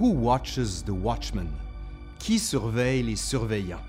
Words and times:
Who 0.00 0.08
watches 0.08 0.82
the 0.84 0.90
watchman? 0.90 1.46
Qui 2.18 2.40
surveille 2.40 3.04
les 3.04 3.14
surveillants? 3.14 3.82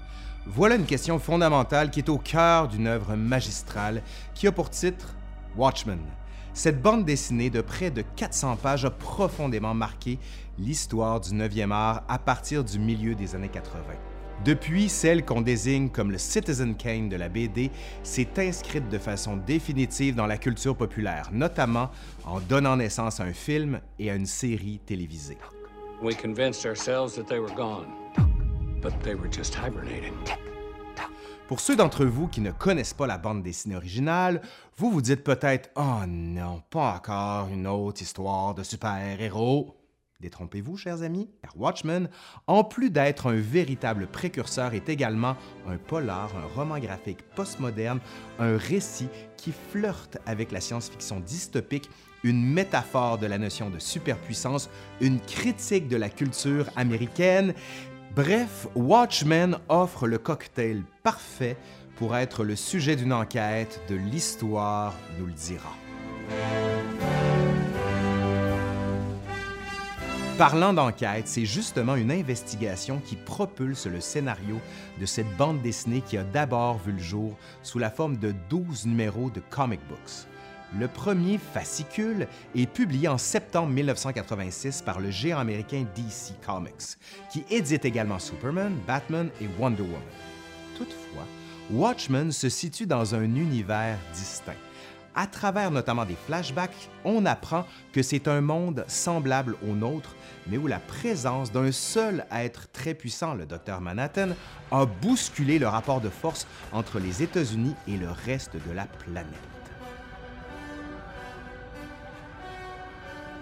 Voilà 0.45 0.75
une 0.75 0.85
question 0.85 1.17
fondamentale 1.17 1.89
qui 1.89 1.99
est 1.99 2.09
au 2.09 2.19
cœur 2.19 2.67
d'une 2.67 2.85
œuvre 2.85 3.15
magistrale 3.15 4.03
qui 4.35 4.45
a 4.45 4.51
pour 4.51 4.69
titre 4.69 5.15
Watchmen. 5.57 5.97
Cette 6.53 6.79
bande 6.79 7.05
dessinée 7.05 7.49
de 7.49 7.61
près 7.61 7.89
de 7.89 8.03
400 8.03 8.57
pages 8.57 8.85
a 8.85 8.91
profondément 8.91 9.73
marqué 9.73 10.19
l'histoire 10.59 11.19
du 11.21 11.31
9e 11.31 11.71
art 11.71 12.03
à 12.07 12.19
partir 12.19 12.63
du 12.63 12.77
milieu 12.77 13.15
des 13.15 13.33
années 13.33 13.49
80. 13.49 13.81
Depuis, 14.45 14.89
celle 14.89 15.25
qu'on 15.25 15.41
désigne 15.41 15.89
comme 15.89 16.11
le 16.11 16.19
Citizen 16.19 16.75
Kane 16.75 17.09
de 17.09 17.15
la 17.15 17.29
BD 17.29 17.71
s'est 18.03 18.29
inscrite 18.37 18.89
de 18.89 18.99
façon 18.99 19.37
définitive 19.37 20.13
dans 20.13 20.27
la 20.27 20.37
culture 20.37 20.75
populaire, 20.75 21.29
notamment 21.31 21.89
en 22.25 22.39
donnant 22.41 22.77
naissance 22.77 23.19
à 23.19 23.23
un 23.23 23.33
film 23.33 23.79
et 23.97 24.11
à 24.11 24.15
une 24.15 24.27
série 24.27 24.79
télévisée. 24.85 25.39
We 26.01 26.13
convinced 26.13 26.65
ourselves 26.65 27.15
that 27.15 27.27
they 27.27 27.39
were 27.39 27.53
gone, 27.55 27.87
but 28.81 28.93
they 29.01 29.15
were 29.15 29.31
just 29.31 29.55
hibernating. 29.55 30.13
Pour 31.47 31.59
ceux 31.59 31.75
d'entre 31.75 32.05
vous 32.05 32.27
qui 32.27 32.41
ne 32.41 32.51
connaissent 32.51 32.93
pas 32.93 33.07
la 33.07 33.17
bande 33.17 33.43
dessinée 33.43 33.75
originale, 33.75 34.41
vous 34.77 34.89
vous 34.89 35.01
dites 35.01 35.23
peut-être 35.23 35.69
Oh 35.75 36.05
non, 36.07 36.61
pas 36.69 36.95
encore 36.95 37.49
une 37.49 37.67
autre 37.67 38.01
histoire 38.01 38.55
de 38.55 38.63
super-héros. 38.63 39.75
Détrompez-vous, 40.21 40.75
chers 40.75 41.03
amis, 41.03 41.29
car 41.41 41.51
Watchmen, 41.55 42.09
en 42.47 42.63
plus 42.63 42.89
d'être 42.89 43.27
un 43.29 43.35
véritable 43.35 44.07
précurseur, 44.07 44.73
est 44.73 44.89
également 44.89 45.35
un 45.67 45.77
polar, 45.77 46.31
un 46.35 46.47
roman 46.55 46.79
graphique 46.79 47.21
postmoderne, 47.35 47.99
un 48.39 48.57
récit 48.57 49.09
qui 49.37 49.53
flirte 49.69 50.17
avec 50.25 50.51
la 50.51 50.61
science-fiction 50.61 51.19
dystopique, 51.19 51.89
une 52.25 52.43
métaphore 52.43 53.19
de 53.19 53.27
la 53.27 53.37
notion 53.37 53.69
de 53.69 53.77
superpuissance, 53.77 54.69
une 54.99 55.19
critique 55.19 55.87
de 55.87 55.95
la 55.95 56.09
culture 56.09 56.65
américaine. 56.75 57.53
Bref, 58.15 58.67
Watchmen 58.75 59.57
offre 59.69 60.07
le 60.07 60.17
cocktail 60.17 60.83
parfait 61.03 61.55
pour 61.97 62.17
être 62.17 62.43
le 62.43 62.55
sujet 62.55 62.95
d'une 62.95 63.13
enquête 63.13 63.79
de 63.87 63.95
l'histoire 63.95 64.93
nous 65.19 65.27
le 65.27 65.33
dira. 65.33 65.71
Parlant 70.39 70.73
d'enquête, 70.73 71.27
c'est 71.27 71.45
justement 71.45 71.95
une 71.95 72.11
investigation 72.11 72.99
qui 73.05 73.15
propulse 73.15 73.85
le 73.85 74.01
scénario 74.01 74.59
de 74.99 75.05
cette 75.05 75.37
bande 75.37 75.61
dessinée 75.61 76.01
qui 76.01 76.17
a 76.17 76.23
d'abord 76.23 76.79
vu 76.79 76.91
le 76.91 76.99
jour 76.99 77.37
sous 77.61 77.79
la 77.79 77.91
forme 77.91 78.17
de 78.17 78.33
12 78.49 78.87
numéros 78.87 79.29
de 79.29 79.41
comic 79.49 79.79
books. 79.87 80.27
Le 80.77 80.87
premier 80.87 81.37
fascicule 81.37 82.27
est 82.55 82.65
publié 82.65 83.07
en 83.07 83.17
septembre 83.17 83.69
1986 83.69 84.81
par 84.81 84.99
le 84.99 85.09
géant 85.09 85.39
américain 85.39 85.85
DC 85.95 86.33
Comics, 86.45 86.97
qui 87.31 87.45
édite 87.49 87.85
également 87.85 88.19
Superman, 88.19 88.75
Batman 88.85 89.29
et 89.39 89.47
Wonder 89.59 89.83
Woman. 89.83 90.01
Toutefois, 90.77 91.25
Watchmen 91.71 92.31
se 92.31 92.49
situe 92.49 92.85
dans 92.85 93.15
un 93.15 93.23
univers 93.23 93.97
distinct. 94.13 94.53
À 95.17 95.27
travers 95.27 95.71
notamment 95.71 96.03
des 96.03 96.17
flashbacks, 96.25 96.89
on 97.05 97.25
apprend 97.25 97.65
que 97.93 98.01
c'est 98.01 98.27
un 98.27 98.41
monde 98.41 98.83
semblable 98.89 99.55
au 99.65 99.73
nôtre, 99.73 100.13
mais 100.47 100.57
où 100.57 100.67
la 100.67 100.79
présence 100.79 101.53
d'un 101.53 101.71
seul 101.71 102.25
être 102.31 102.69
très 102.73 102.93
puissant, 102.93 103.33
le 103.33 103.45
Docteur 103.45 103.79
Manhattan, 103.79 104.31
a 104.71 104.85
bousculé 104.85 105.57
le 105.57 105.69
rapport 105.69 106.01
de 106.01 106.09
force 106.09 106.45
entre 106.73 106.99
les 106.99 107.23
États-Unis 107.23 107.75
et 107.87 107.95
le 107.95 108.09
reste 108.09 108.55
de 108.55 108.73
la 108.73 108.85
planète. 108.85 109.54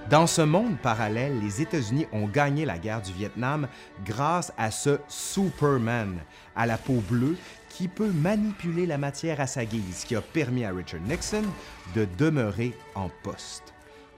Dans 0.09 0.27
ce 0.27 0.41
monde 0.41 0.77
parallèle, 0.77 1.39
les 1.41 1.61
États-Unis 1.61 2.07
ont 2.11 2.27
gagné 2.27 2.65
la 2.65 2.77
guerre 2.77 3.01
du 3.01 3.13
Vietnam 3.13 3.67
grâce 4.05 4.51
à 4.57 4.69
ce 4.69 4.99
Superman 5.07 6.17
à 6.55 6.65
la 6.65 6.77
peau 6.77 7.01
bleue 7.09 7.37
qui 7.69 7.87
peut 7.87 8.11
manipuler 8.11 8.85
la 8.85 8.97
matière 8.97 9.39
à 9.39 9.47
sa 9.47 9.65
guise, 9.65 10.03
qui 10.05 10.15
a 10.15 10.21
permis 10.21 10.65
à 10.65 10.71
Richard 10.71 11.01
Nixon 11.01 11.43
de 11.95 12.05
demeurer 12.17 12.73
en 12.95 13.09
poste. 13.23 13.72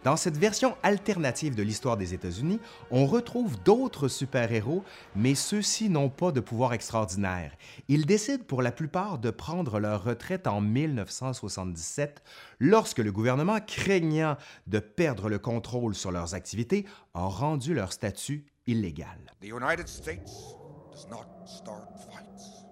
Dans 0.06 0.18
cette 0.18 0.38
version 0.38 0.78
alternative 0.84 1.56
de 1.56 1.64
l'histoire 1.64 1.98
des 1.98 2.14
États-Unis, 2.14 2.60
on 2.92 3.08
retrouve 3.08 3.60
d'autres 3.64 4.08
super-héros, 4.08 4.84
mais 5.16 5.34
ceux-ci 5.34 5.90
n'ont 5.90 6.12
pas 6.12 6.32
de 6.32 6.42
pouvoir 6.42 6.74
extraordinaire. 6.74 7.58
Ils 7.88 8.06
décident 8.06 8.44
pour 8.44 8.62
la 8.62 8.72
plupart 8.72 9.18
de 9.18 9.32
prendre 9.32 9.80
leur 9.80 10.04
retraite 10.04 10.46
en 10.46 10.62
1977, 10.62 12.22
lorsque 12.60 13.00
le 13.00 13.12
gouvernement, 13.12 13.60
craignant 13.60 14.38
de 14.68 14.78
perdre 14.78 15.28
le 15.28 15.40
contrôle 15.40 15.96
sur 15.96 16.12
leurs 16.12 16.36
activités, 16.36 16.86
a 17.16 17.26
rendu 17.26 17.74
leur 17.74 17.92
statut 17.92 18.46
illégal. 18.68 19.18
The 19.42 19.46
United 19.46 19.88
States 19.88 20.56
does 20.92 21.08
not 21.10 21.26
start 21.48 21.88
fights. 22.12 22.64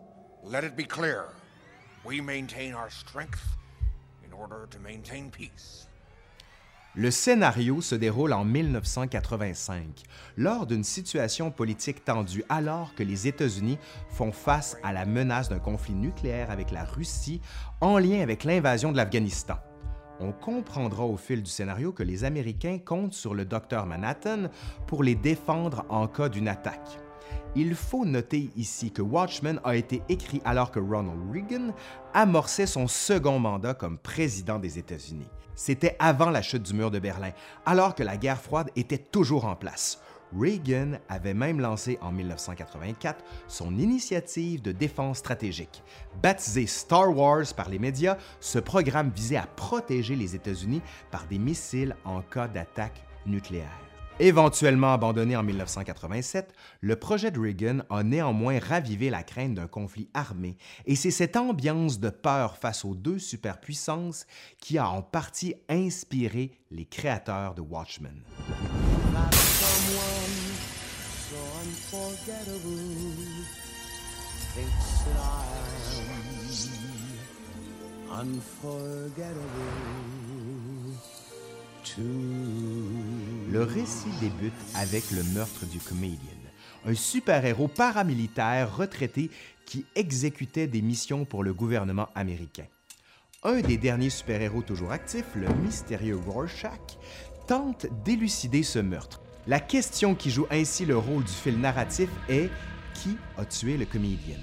Let 0.43 0.63
it 0.63 0.75
be 0.75 0.85
clear 0.87 1.23
we 2.05 2.21
maintain 2.21 2.75
our 2.75 2.91
strength 2.91 3.57
in 4.23 4.31
order 4.39 4.67
to 4.69 4.77
maintain 4.77 5.31
peace. 5.31 5.87
Le 6.95 7.09
scénario 7.09 7.81
se 7.81 7.95
déroule 7.95 8.33
en 8.33 8.45
1985, 8.45 10.03
lors 10.37 10.67
d'une 10.67 10.83
situation 10.83 11.49
politique 11.49 12.05
tendue 12.05 12.43
alors 12.49 12.93
que 12.93 13.01
les 13.01 13.27
États-Unis 13.27 13.79
font 14.09 14.31
face 14.31 14.77
à 14.83 14.93
la 14.93 15.05
menace 15.05 15.49
d'un 15.49 15.57
conflit 15.57 15.95
nucléaire 15.95 16.51
avec 16.51 16.69
la 16.69 16.83
Russie 16.83 17.41
en 17.81 17.97
lien 17.97 18.21
avec 18.21 18.43
l'invasion 18.43 18.91
de 18.91 18.97
l'Afghanistan. 18.97 19.55
On 20.19 20.31
comprendra 20.31 21.03
au 21.03 21.17
fil 21.17 21.41
du 21.41 21.49
scénario 21.49 21.93
que 21.93 22.03
les 22.03 22.25
Américains 22.25 22.77
comptent 22.77 23.15
sur 23.15 23.33
le 23.33 23.45
docteur 23.45 23.87
Manhattan 23.87 24.49
pour 24.85 25.01
les 25.01 25.15
défendre 25.15 25.85
en 25.89 26.07
cas 26.07 26.29
d'une 26.29 26.47
attaque. 26.47 26.99
Il 27.55 27.73
faut 27.73 28.05
noter 28.05 28.51
ici 28.55 28.91
que 28.91 29.01
Watchmen 29.01 29.59
a 29.63 29.75
été 29.75 30.03
écrit 30.09 30.43
alors 30.45 30.69
que 30.69 30.79
Ronald 30.79 31.19
Reagan 31.31 31.73
amorçait 32.13 32.67
son 32.67 32.87
second 32.87 33.39
mandat 33.39 33.73
comme 33.73 33.97
président 33.97 34.59
des 34.59 34.77
États-Unis. 34.77 35.31
C'était 35.55 35.95
avant 35.99 36.29
la 36.29 36.41
chute 36.41 36.63
du 36.63 36.73
mur 36.73 36.91
de 36.91 36.99
Berlin, 36.99 37.31
alors 37.65 37.95
que 37.95 38.03
la 38.03 38.17
guerre 38.17 38.41
froide 38.41 38.69
était 38.75 38.97
toujours 38.97 39.45
en 39.45 39.55
place. 39.55 39.99
Reagan 40.35 40.93
avait 41.09 41.33
même 41.33 41.59
lancé 41.59 41.97
en 42.01 42.11
1984 42.11 43.23
son 43.47 43.77
initiative 43.77 44.61
de 44.61 44.71
défense 44.71 45.19
stratégique. 45.19 45.83
Baptisé 46.21 46.65
Star 46.65 47.15
Wars 47.15 47.45
par 47.55 47.69
les 47.69 47.79
médias, 47.79 48.17
ce 48.39 48.59
programme 48.59 49.11
visait 49.11 49.37
à 49.37 49.47
protéger 49.55 50.15
les 50.15 50.35
États-Unis 50.35 50.81
par 51.11 51.25
des 51.27 51.37
missiles 51.37 51.95
en 52.03 52.21
cas 52.21 52.47
d'attaque 52.47 53.03
nucléaire. 53.25 53.92
Éventuellement 54.19 54.93
abandonné 54.93 55.35
en 55.35 55.41
1987, 55.41 56.53
le 56.81 56.95
projet 56.95 57.31
de 57.31 57.39
Reagan 57.39 57.79
a 57.89 58.03
néanmoins 58.03 58.59
ravivé 58.59 59.09
la 59.09 59.23
crainte 59.23 59.55
d'un 59.55 59.67
conflit 59.67 60.07
armé, 60.13 60.55
et 60.85 60.95
c'est 60.95 61.11
cette 61.11 61.35
ambiance 61.35 61.99
de 61.99 62.09
peur 62.09 62.57
face 62.57 62.85
aux 62.85 62.93
deux 62.93 63.17
superpuissances 63.17 64.27
qui 64.59 64.77
a 64.77 64.87
en 64.87 65.01
partie 65.01 65.55
inspiré 65.67 66.51
les 66.69 66.85
créateurs 66.85 67.55
de 67.55 67.61
Watchmen. 67.61 68.21
Le 83.53 83.61
récit 83.61 84.09
débute 84.19 84.51
avec 84.73 85.11
le 85.11 85.21
meurtre 85.35 85.67
du 85.67 85.77
Comedian, 85.77 86.17
un 86.87 86.95
super-héros 86.95 87.67
paramilitaire 87.67 88.75
retraité 88.75 89.29
qui 89.67 89.85
exécutait 89.93 90.65
des 90.65 90.81
missions 90.81 91.23
pour 91.23 91.43
le 91.43 91.53
gouvernement 91.53 92.09
américain. 92.15 92.65
Un 93.43 93.61
des 93.61 93.77
derniers 93.77 94.09
super-héros 94.09 94.63
toujours 94.63 94.91
actifs, 94.91 95.35
le 95.35 95.47
mystérieux 95.61 96.17
Rorschach, 96.17 96.97
tente 97.45 97.85
d'élucider 98.03 98.63
ce 98.63 98.79
meurtre. 98.79 99.21
La 99.45 99.59
question 99.59 100.15
qui 100.15 100.31
joue 100.31 100.47
ainsi 100.49 100.87
le 100.87 100.97
rôle 100.97 101.23
du 101.23 101.31
fil 101.31 101.59
narratif 101.59 102.09
est 102.29 102.49
qui 102.95 103.17
a 103.37 103.45
tué 103.45 103.77
le 103.77 103.85
Comedian? 103.85 104.39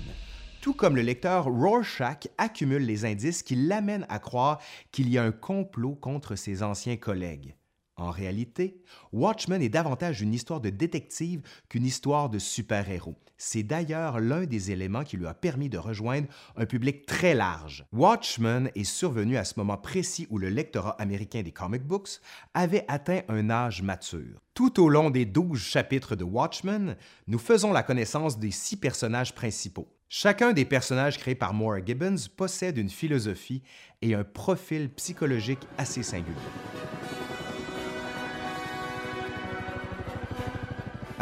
Tout 0.61 0.75
comme 0.75 0.94
le 0.94 1.02
lecteur, 1.02 1.46
Rorschach 1.46 2.29
accumule 2.38 2.87
les 2.87 3.05
indices 3.05 3.43
qui 3.43 3.56
l'amènent 3.56 4.06
à 4.08 4.20
croire 4.20 4.61
qu'il 4.93 5.08
y 5.08 5.19
a 5.19 5.25
un 5.25 5.32
complot 5.32 5.96
contre 5.96 6.37
ses 6.37 6.62
anciens 6.62 6.96
collègues. 6.96 7.56
En 8.00 8.11
réalité, 8.11 8.81
Watchmen 9.12 9.61
est 9.61 9.69
davantage 9.69 10.23
une 10.23 10.32
histoire 10.32 10.62
de 10.62 10.70
détective 10.70 11.43
qu'une 11.69 11.85
histoire 11.85 12.31
de 12.31 12.38
super-héros. 12.38 13.19
C'est 13.37 13.62
d'ailleurs 13.62 14.20
l'un 14.20 14.47
des 14.47 14.70
éléments 14.70 15.05
qui 15.05 15.19
lui 15.19 15.26
a 15.26 15.35
permis 15.35 15.69
de 15.69 15.76
rejoindre 15.76 16.26
un 16.56 16.64
public 16.64 17.05
très 17.05 17.35
large. 17.35 17.85
Watchmen 17.93 18.70
est 18.75 18.85
survenu 18.85 19.37
à 19.37 19.44
ce 19.44 19.58
moment 19.58 19.76
précis 19.76 20.26
où 20.31 20.38
le 20.38 20.49
lectorat 20.49 20.97
américain 20.99 21.43
des 21.43 21.52
comic 21.52 21.82
books 21.82 22.20
avait 22.55 22.87
atteint 22.88 23.20
un 23.29 23.50
âge 23.50 23.82
mature. 23.82 24.41
Tout 24.55 24.82
au 24.82 24.88
long 24.88 25.11
des 25.11 25.26
douze 25.26 25.61
chapitres 25.61 26.17
de 26.17 26.25
Watchmen, 26.25 26.96
nous 27.26 27.38
faisons 27.38 27.70
la 27.70 27.82
connaissance 27.82 28.38
des 28.38 28.50
six 28.50 28.79
personnages 28.79 29.35
principaux. 29.35 29.88
Chacun 30.08 30.55
des 30.55 30.64
personnages 30.64 31.19
créés 31.19 31.35
par 31.35 31.53
Moore 31.53 31.85
Gibbons 31.85 32.29
possède 32.35 32.79
une 32.79 32.88
philosophie 32.88 33.62
et 34.00 34.14
un 34.14 34.25
profil 34.25 34.88
psychologique 34.88 35.67
assez 35.76 36.03
singulier. 36.03 36.35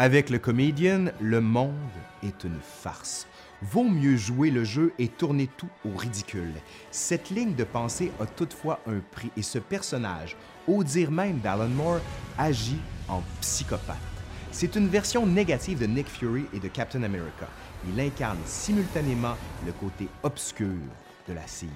Avec 0.00 0.30
le 0.30 0.38
comédien, 0.38 1.06
le 1.20 1.40
monde 1.40 1.74
est 2.22 2.44
une 2.44 2.60
farce. 2.62 3.26
Vaut 3.62 3.82
mieux 3.82 4.16
jouer 4.16 4.52
le 4.52 4.62
jeu 4.62 4.92
et 5.00 5.08
tourner 5.08 5.48
tout 5.56 5.68
au 5.84 5.96
ridicule. 5.96 6.52
Cette 6.92 7.30
ligne 7.30 7.56
de 7.56 7.64
pensée 7.64 8.12
a 8.20 8.26
toutefois 8.26 8.78
un 8.86 9.00
prix 9.10 9.32
et 9.36 9.42
ce 9.42 9.58
personnage, 9.58 10.36
au 10.68 10.84
dire 10.84 11.10
même 11.10 11.40
d'Alan 11.40 11.66
Moore, 11.66 11.98
agit 12.38 12.78
en 13.08 13.24
psychopathe. 13.40 13.96
C'est 14.52 14.76
une 14.76 14.86
version 14.86 15.26
négative 15.26 15.80
de 15.80 15.86
Nick 15.86 16.06
Fury 16.06 16.44
et 16.54 16.60
de 16.60 16.68
Captain 16.68 17.02
America. 17.02 17.48
Il 17.92 17.98
incarne 17.98 18.38
simultanément 18.44 19.34
le 19.66 19.72
côté 19.72 20.06
obscur 20.22 20.76
de 21.26 21.32
la 21.32 21.44
CIA. 21.48 21.66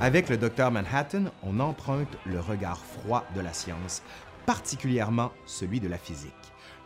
Avec 0.00 0.28
le 0.28 0.36
docteur 0.36 0.70
Manhattan, 0.70 1.24
on 1.42 1.58
emprunte 1.58 2.16
le 2.24 2.38
regard 2.38 2.78
froid 2.78 3.24
de 3.34 3.40
la 3.40 3.52
science, 3.52 4.04
particulièrement 4.48 5.30
celui 5.44 5.78
de 5.78 5.88
la 5.88 5.98
physique. 5.98 6.32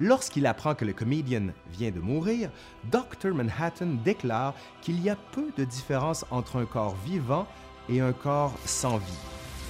Lorsqu'il 0.00 0.46
apprend 0.46 0.74
que 0.74 0.84
le 0.84 0.92
comédien 0.92 1.54
vient 1.70 1.92
de 1.92 2.00
mourir, 2.00 2.50
Dr. 2.90 3.32
Manhattan 3.32 3.98
déclare 4.04 4.56
qu'il 4.80 5.00
y 5.00 5.08
a 5.08 5.14
peu 5.30 5.52
de 5.56 5.62
différence 5.62 6.24
entre 6.32 6.56
un 6.56 6.66
corps 6.66 6.96
vivant 7.06 7.46
et 7.88 8.00
un 8.00 8.12
corps 8.12 8.52
sans 8.64 8.98
vie, 8.98 9.22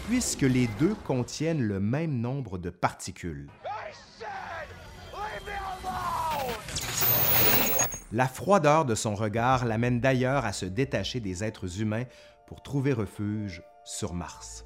puisque 0.09 0.41
les 0.41 0.69
deux 0.79 0.95
contiennent 1.05 1.61
le 1.61 1.81
même 1.81 2.19
nombre 2.19 2.57
de 2.57 2.71
particules. 2.71 3.51
La 8.11 8.27
froideur 8.27 8.87
de 8.87 8.95
son 8.95 9.15
regard 9.15 9.67
l'amène 9.67 10.01
d'ailleurs 10.01 10.47
à 10.47 10.55
se 10.55 10.65
détacher 10.65 11.21
des 11.21 11.45
êtres 11.45 11.83
humains 11.83 12.05
pour 12.47 12.63
trouver 12.63 12.95
refuge 12.95 13.63
sur 13.85 14.15
Mars. 14.15 14.65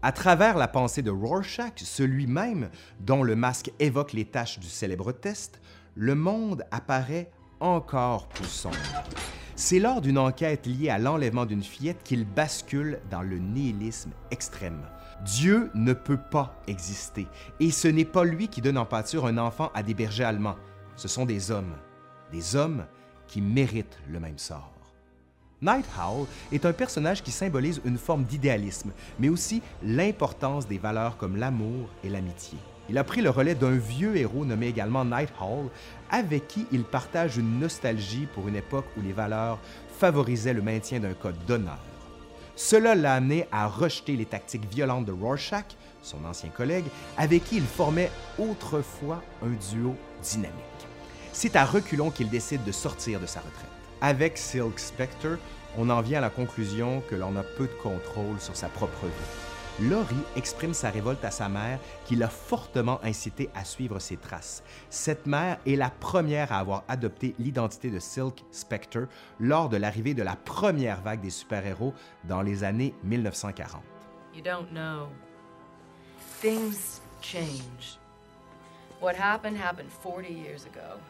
À 0.00 0.12
travers 0.12 0.56
la 0.56 0.68
pensée 0.68 1.02
de 1.02 1.10
Rorschach, 1.10 1.72
celui-même 1.82 2.70
dont 3.00 3.24
le 3.24 3.34
masque 3.34 3.72
évoque 3.80 4.12
les 4.12 4.24
tâches 4.24 4.60
du 4.60 4.68
célèbre 4.68 5.10
test, 5.10 5.60
le 5.96 6.14
monde 6.14 6.64
apparaît 6.70 7.32
encore 7.58 8.28
plus 8.28 8.46
sombre. 8.46 8.76
C'est 9.56 9.80
lors 9.80 10.00
d'une 10.00 10.18
enquête 10.18 10.66
liée 10.66 10.88
à 10.88 10.98
l'enlèvement 10.98 11.46
d'une 11.46 11.64
fillette 11.64 12.04
qu'il 12.04 12.24
bascule 12.24 13.00
dans 13.10 13.22
le 13.22 13.38
nihilisme 13.38 14.12
extrême. 14.30 14.82
Dieu 15.24 15.68
ne 15.74 15.92
peut 15.92 16.20
pas 16.30 16.54
exister, 16.68 17.26
et 17.58 17.72
ce 17.72 17.88
n'est 17.88 18.04
pas 18.04 18.22
lui 18.22 18.46
qui 18.46 18.60
donne 18.60 18.78
en 18.78 18.86
pâture 18.86 19.26
un 19.26 19.36
enfant 19.36 19.72
à 19.74 19.82
des 19.82 19.94
bergers 19.94 20.22
allemands, 20.22 20.56
ce 20.94 21.08
sont 21.08 21.26
des 21.26 21.50
hommes, 21.50 21.74
des 22.30 22.54
hommes 22.54 22.86
qui 23.26 23.40
méritent 23.40 23.98
le 24.08 24.20
même 24.20 24.38
sort. 24.38 24.77
Night 25.60 25.86
Owl 25.98 26.26
est 26.52 26.64
un 26.66 26.72
personnage 26.72 27.22
qui 27.22 27.32
symbolise 27.32 27.80
une 27.84 27.98
forme 27.98 28.22
d'idéalisme, 28.22 28.92
mais 29.18 29.28
aussi 29.28 29.60
l'importance 29.82 30.68
des 30.68 30.78
valeurs 30.78 31.16
comme 31.16 31.36
l'amour 31.36 31.88
et 32.04 32.08
l'amitié. 32.08 32.58
Il 32.88 32.96
a 32.96 33.02
pris 33.02 33.20
le 33.20 33.30
relais 33.30 33.56
d'un 33.56 33.76
vieux 33.76 34.16
héros 34.16 34.44
nommé 34.44 34.68
également 34.68 35.04
Night 35.04 35.30
Owl, 35.40 35.68
avec 36.10 36.46
qui 36.46 36.66
il 36.70 36.84
partage 36.84 37.38
une 37.38 37.58
nostalgie 37.58 38.28
pour 38.34 38.46
une 38.46 38.54
époque 38.54 38.86
où 38.96 39.02
les 39.02 39.12
valeurs 39.12 39.58
favorisaient 39.98 40.54
le 40.54 40.62
maintien 40.62 41.00
d'un 41.00 41.12
code 41.12 41.44
d'honneur. 41.46 41.80
Cela 42.54 42.94
l'a 42.94 43.14
amené 43.14 43.46
à 43.50 43.66
rejeter 43.66 44.16
les 44.16 44.26
tactiques 44.26 44.72
violentes 44.72 45.06
de 45.06 45.12
Rorschach, 45.12 45.76
son 46.02 46.24
ancien 46.24 46.50
collègue, 46.50 46.86
avec 47.16 47.44
qui 47.44 47.56
il 47.56 47.66
formait 47.66 48.12
autrefois 48.38 49.22
un 49.42 49.50
duo 49.70 49.96
dynamique. 50.22 50.54
C'est 51.32 51.56
à 51.56 51.64
reculons 51.64 52.10
qu'il 52.10 52.30
décide 52.30 52.64
de 52.64 52.72
sortir 52.72 53.18
de 53.20 53.26
sa 53.26 53.40
retraite. 53.40 53.77
Avec 54.00 54.38
Silk 54.38 54.78
Spectre, 54.78 55.38
on 55.76 55.90
en 55.90 56.00
vient 56.02 56.18
à 56.18 56.22
la 56.22 56.30
conclusion 56.30 57.02
que 57.08 57.16
l'on 57.16 57.34
a 57.34 57.42
peu 57.42 57.66
de 57.66 57.82
contrôle 57.82 58.38
sur 58.38 58.56
sa 58.56 58.68
propre 58.68 59.06
vie. 59.06 59.88
Laurie 59.88 60.14
exprime 60.36 60.72
sa 60.72 60.90
révolte 60.90 61.24
à 61.24 61.32
sa 61.32 61.48
mère 61.48 61.80
qui 62.04 62.14
l'a 62.14 62.28
fortement 62.28 63.00
incité 63.04 63.50
à 63.56 63.64
suivre 63.64 63.98
ses 63.98 64.16
traces. 64.16 64.62
Cette 64.88 65.26
mère 65.26 65.58
est 65.66 65.74
la 65.74 65.90
première 65.90 66.52
à 66.52 66.58
avoir 66.58 66.84
adopté 66.86 67.34
l'identité 67.40 67.90
de 67.90 67.98
Silk 67.98 68.44
Spectre 68.52 69.08
lors 69.40 69.68
de 69.68 69.76
l'arrivée 69.76 70.14
de 70.14 70.22
la 70.22 70.36
première 70.36 71.00
vague 71.00 71.20
des 71.20 71.30
super-héros 71.30 71.92
dans 72.24 72.42
les 72.42 72.62
années 72.62 72.94
1940. 73.02 73.82
You 74.32 74.42
don't 74.42 74.70
know. 74.70 75.08
Things 76.40 77.00
change. 77.20 77.98
What 79.00 79.14
happened 79.14 79.56
happened 79.56 79.90
40 79.90 80.30
years 80.30 80.66
ago. 80.66 81.00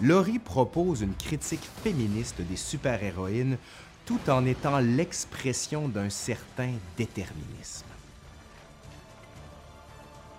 Laurie 0.00 0.38
propose 0.38 1.00
une 1.00 1.14
critique 1.14 1.68
féministe 1.82 2.40
des 2.40 2.56
super-héroïnes 2.56 3.58
tout 4.06 4.20
en 4.28 4.46
étant 4.46 4.78
l'expression 4.78 5.88
d'un 5.88 6.08
certain 6.08 6.70
déterminisme. 6.96 7.84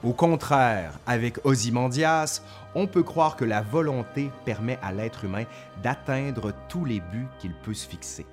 Au 0.01 0.13
contraire, 0.13 0.97
avec 1.06 1.45
Ozymandias, 1.45 2.41
on 2.73 2.88
peut 2.88 3.03
croire 3.03 3.35
que 3.35 3.44
la 3.44 3.61
volonté 3.61 4.31
permet 4.45 4.79
à 4.81 4.94
l'être 4.94 5.25
humain 5.25 5.44
d'atteindre 5.83 6.53
tous 6.69 6.85
les 6.85 7.01
buts 7.01 7.27
qu'il 7.39 7.53
peut 7.53 7.73
se 7.73 7.85
fixer. 7.85 8.25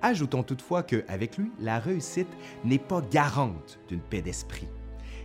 Ajoutons 0.00 0.42
toutefois 0.42 0.82
qu'avec 0.82 1.36
lui, 1.36 1.52
la 1.60 1.78
réussite 1.78 2.30
n'est 2.64 2.78
pas 2.78 3.02
garante 3.02 3.78
d'une 3.88 4.00
paix 4.00 4.22
d'esprit. 4.22 4.68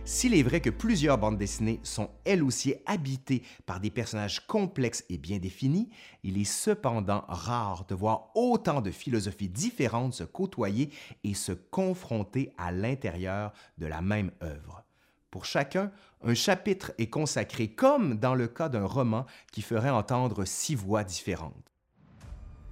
S'il 0.06 0.34
est 0.34 0.44
vrai 0.44 0.60
que 0.60 0.70
plusieurs 0.70 1.18
bandes 1.18 1.36
dessinées 1.36 1.80
sont 1.82 2.10
elles 2.24 2.44
aussi 2.44 2.76
habitées 2.86 3.42
par 3.66 3.80
des 3.80 3.90
personnages 3.90 4.46
complexes 4.46 5.04
et 5.10 5.18
bien 5.18 5.38
définis, 5.38 5.90
il 6.22 6.40
est 6.40 6.44
cependant 6.44 7.24
rare 7.26 7.84
de 7.86 7.96
voir 7.96 8.30
autant 8.36 8.80
de 8.80 8.92
philosophies 8.92 9.48
différentes 9.48 10.14
se 10.14 10.22
côtoyer 10.22 10.90
et 11.24 11.34
se 11.34 11.50
confronter 11.50 12.52
à 12.56 12.70
l'intérieur 12.70 13.52
de 13.78 13.86
la 13.86 14.00
même 14.00 14.30
œuvre. 14.44 14.84
Pour 15.32 15.44
chacun, 15.44 15.90
un 16.22 16.34
chapitre 16.34 16.92
est 16.98 17.10
consacré 17.10 17.66
comme 17.66 18.14
dans 18.14 18.36
le 18.36 18.46
cas 18.46 18.68
d'un 18.68 18.86
roman 18.86 19.26
qui 19.50 19.60
ferait 19.60 19.90
entendre 19.90 20.44
six 20.44 20.76
voix 20.76 21.02
différentes. 21.02 21.75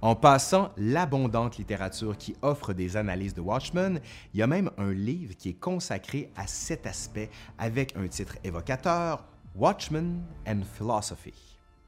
En 0.01 0.15
passant 0.15 0.71
l'abondante 0.77 1.57
littérature 1.57 2.17
qui 2.17 2.35
offre 2.41 2.73
des 2.73 2.97
analyses 2.97 3.33
de 3.33 3.41
Watchmen, 3.41 3.99
il 4.33 4.39
y 4.39 4.43
a 4.43 4.47
même 4.47 4.69
un 4.77 4.91
livre 4.91 5.35
qui 5.35 5.49
est 5.49 5.59
consacré 5.59 6.31
à 6.35 6.47
cet 6.47 6.85
aspect 6.85 7.29
avec 7.57 7.95
un 7.95 8.07
titre 8.07 8.35
évocateur, 8.43 9.23
Watchmen 9.55 10.21
and 10.47 10.61
Philosophy. 10.77 11.33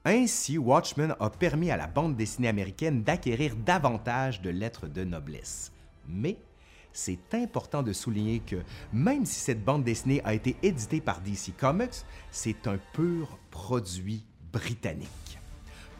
Ainsi, 0.06 0.57
Watchmen 0.57 1.15
a 1.19 1.30
permis 1.30 1.69
à 1.69 1.75
la 1.75 1.88
bande 1.88 2.15
dessinée 2.15 2.48
américaine 2.48 3.04
d'acquérir 3.04 3.56
davantage 3.57 4.42
de 4.42 4.50
lettres 4.50 4.88
de 4.88 5.03
noblesse. 5.03 5.74
Mais 6.07 6.38
c'est 6.94 7.33
important 7.33 7.83
de 7.83 7.92
souligner 7.92 8.39
que 8.39 8.56
même 8.94 9.25
si 9.25 9.36
cette 9.36 9.63
bande 9.63 9.83
dessinée 9.83 10.21
a 10.24 10.33
été 10.33 10.56
éditée 10.63 11.01
par 11.01 11.20
DC 11.20 11.55
Comics, 11.58 12.05
c'est 12.31 12.67
un 12.67 12.79
pur 12.93 13.38
produit 13.51 14.24
britannique. 14.53 15.26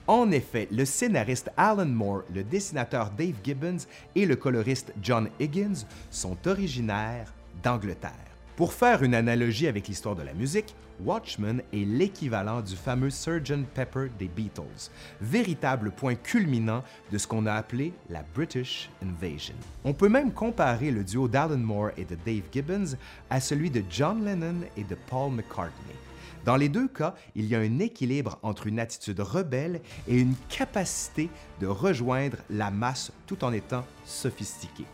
En 0.07 0.31
effet, 0.31 0.69
le 0.71 0.85
scénariste 0.85 1.51
Alan 1.57 1.85
Moore, 1.85 2.23
le 2.33 2.41
dessinateur 2.41 3.11
Dave 3.11 3.35
Gibbons 3.43 3.85
et 4.15 4.25
le 4.25 4.37
coloriste 4.37 4.93
John 5.01 5.29
Higgins 5.37 5.85
sont 6.09 6.37
originaires 6.47 7.33
d'Angleterre. 7.61 8.13
Pour 8.55 8.71
faire 8.71 9.03
une 9.03 9.13
analogie 9.13 9.67
avec 9.67 9.89
l'histoire 9.89 10.15
de 10.15 10.23
la 10.23 10.33
musique, 10.33 10.73
Watchmen 11.03 11.61
est 11.73 11.85
l'équivalent 11.85 12.61
du 12.61 12.75
fameux 12.75 13.09
Sgt. 13.09 13.65
Pepper 13.73 14.07
des 14.17 14.29
Beatles, 14.29 14.89
véritable 15.19 15.91
point 15.91 16.15
culminant 16.15 16.83
de 17.11 17.17
ce 17.17 17.27
qu'on 17.27 17.45
a 17.45 17.53
appelé 17.53 17.93
la 18.09 18.23
British 18.33 18.89
Invasion. 19.03 19.55
On 19.83 19.93
peut 19.93 20.09
même 20.09 20.31
comparer 20.31 20.89
le 20.89 21.03
duo 21.03 21.27
d'Alan 21.27 21.57
Moore 21.57 21.91
et 21.97 22.05
de 22.05 22.15
Dave 22.25 22.43
Gibbons 22.51 22.97
à 23.29 23.41
celui 23.41 23.69
de 23.69 23.83
John 23.89 24.23
Lennon 24.23 24.61
et 24.77 24.83
de 24.85 24.95
Paul 25.07 25.33
McCartney. 25.33 26.06
Dans 26.46 26.56
les 26.56 26.70
deux 26.70 26.88
cas, 26.88 27.13
il 27.36 27.46
y 27.46 27.56
a 27.56 27.60
un 27.60 27.79
équilibre 27.79 28.39
entre 28.41 28.67
une 28.67 28.79
attitude 28.79 29.20
rebelle 29.20 29.82
et 30.08 30.17
une 30.17 30.36
capacité 30.50 31.29
de 31.60 31.67
rejoindre 31.67 32.38
la 32.50 32.72
masse 32.72 33.12
tout 33.25 33.44
en 33.44 33.51
étant 33.51 33.86
sophistiqué. 34.06 34.86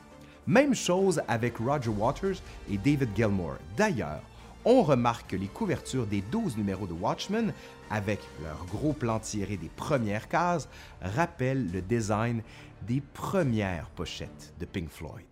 Même 0.48 0.76
chose 0.76 1.22
avec 1.28 1.58
Roger 1.58 1.90
Waters 1.90 2.42
et 2.70 2.78
David 2.78 3.10
Gilmour. 3.16 3.56
D'ailleurs, 3.78 4.22
on 4.66 4.82
remarque 4.82 5.32
que 5.32 5.36
les 5.36 5.48
couvertures 5.48 6.08
des 6.08 6.22
12 6.22 6.58
numéros 6.58 6.88
de 6.88 6.94
Watchmen, 6.94 7.54
avec 7.90 8.20
leur 8.42 8.66
gros 8.66 8.94
plan 8.94 9.20
tiré 9.20 9.58
des 9.58 9.70
premières 9.70 10.28
cases, 10.28 10.68
rappellent 11.02 11.72
le 11.72 11.82
design 11.82 12.42
des 12.88 13.02
premières 13.14 13.90
pochettes 13.90 14.54
de 14.60 14.66
Pink 14.66 14.90
Floyd. 14.90 15.26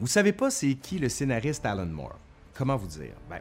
Vous 0.00 0.06
savez 0.06 0.32
pas 0.32 0.50
c'est 0.50 0.74
qui 0.74 0.98
le 0.98 1.08
scénariste 1.08 1.64
Alan 1.64 1.86
Moore? 1.86 2.18
Comment 2.52 2.76
vous 2.76 2.86
dire? 2.86 3.14
Ben, 3.28 3.40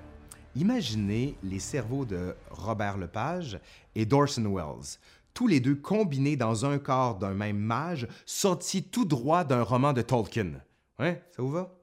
Imaginez 0.56 1.36
les 1.44 1.60
cerveaux 1.60 2.06
de 2.06 2.36
Robert 2.52 2.98
Lepage 2.98 3.60
et 3.96 4.06
d'Orson 4.06 4.46
Welles, 4.54 5.00
tous 5.34 5.48
les 5.48 5.60
deux 5.60 5.76
combinés 5.76 6.36
dans 6.36 6.64
un 6.66 6.78
corps 6.78 7.18
d'un 7.18 7.34
même 7.34 7.58
mage, 7.58 8.08
sorti 8.26 8.84
tout 8.84 9.06
droit 9.06 9.44
d'un 9.44 9.64
roman 9.64 9.94
de 9.94 10.04
Tolkien. 10.04 10.52
Hein, 11.00 11.16
ça 11.36 11.42
vous 11.42 11.50
va? 11.50 11.74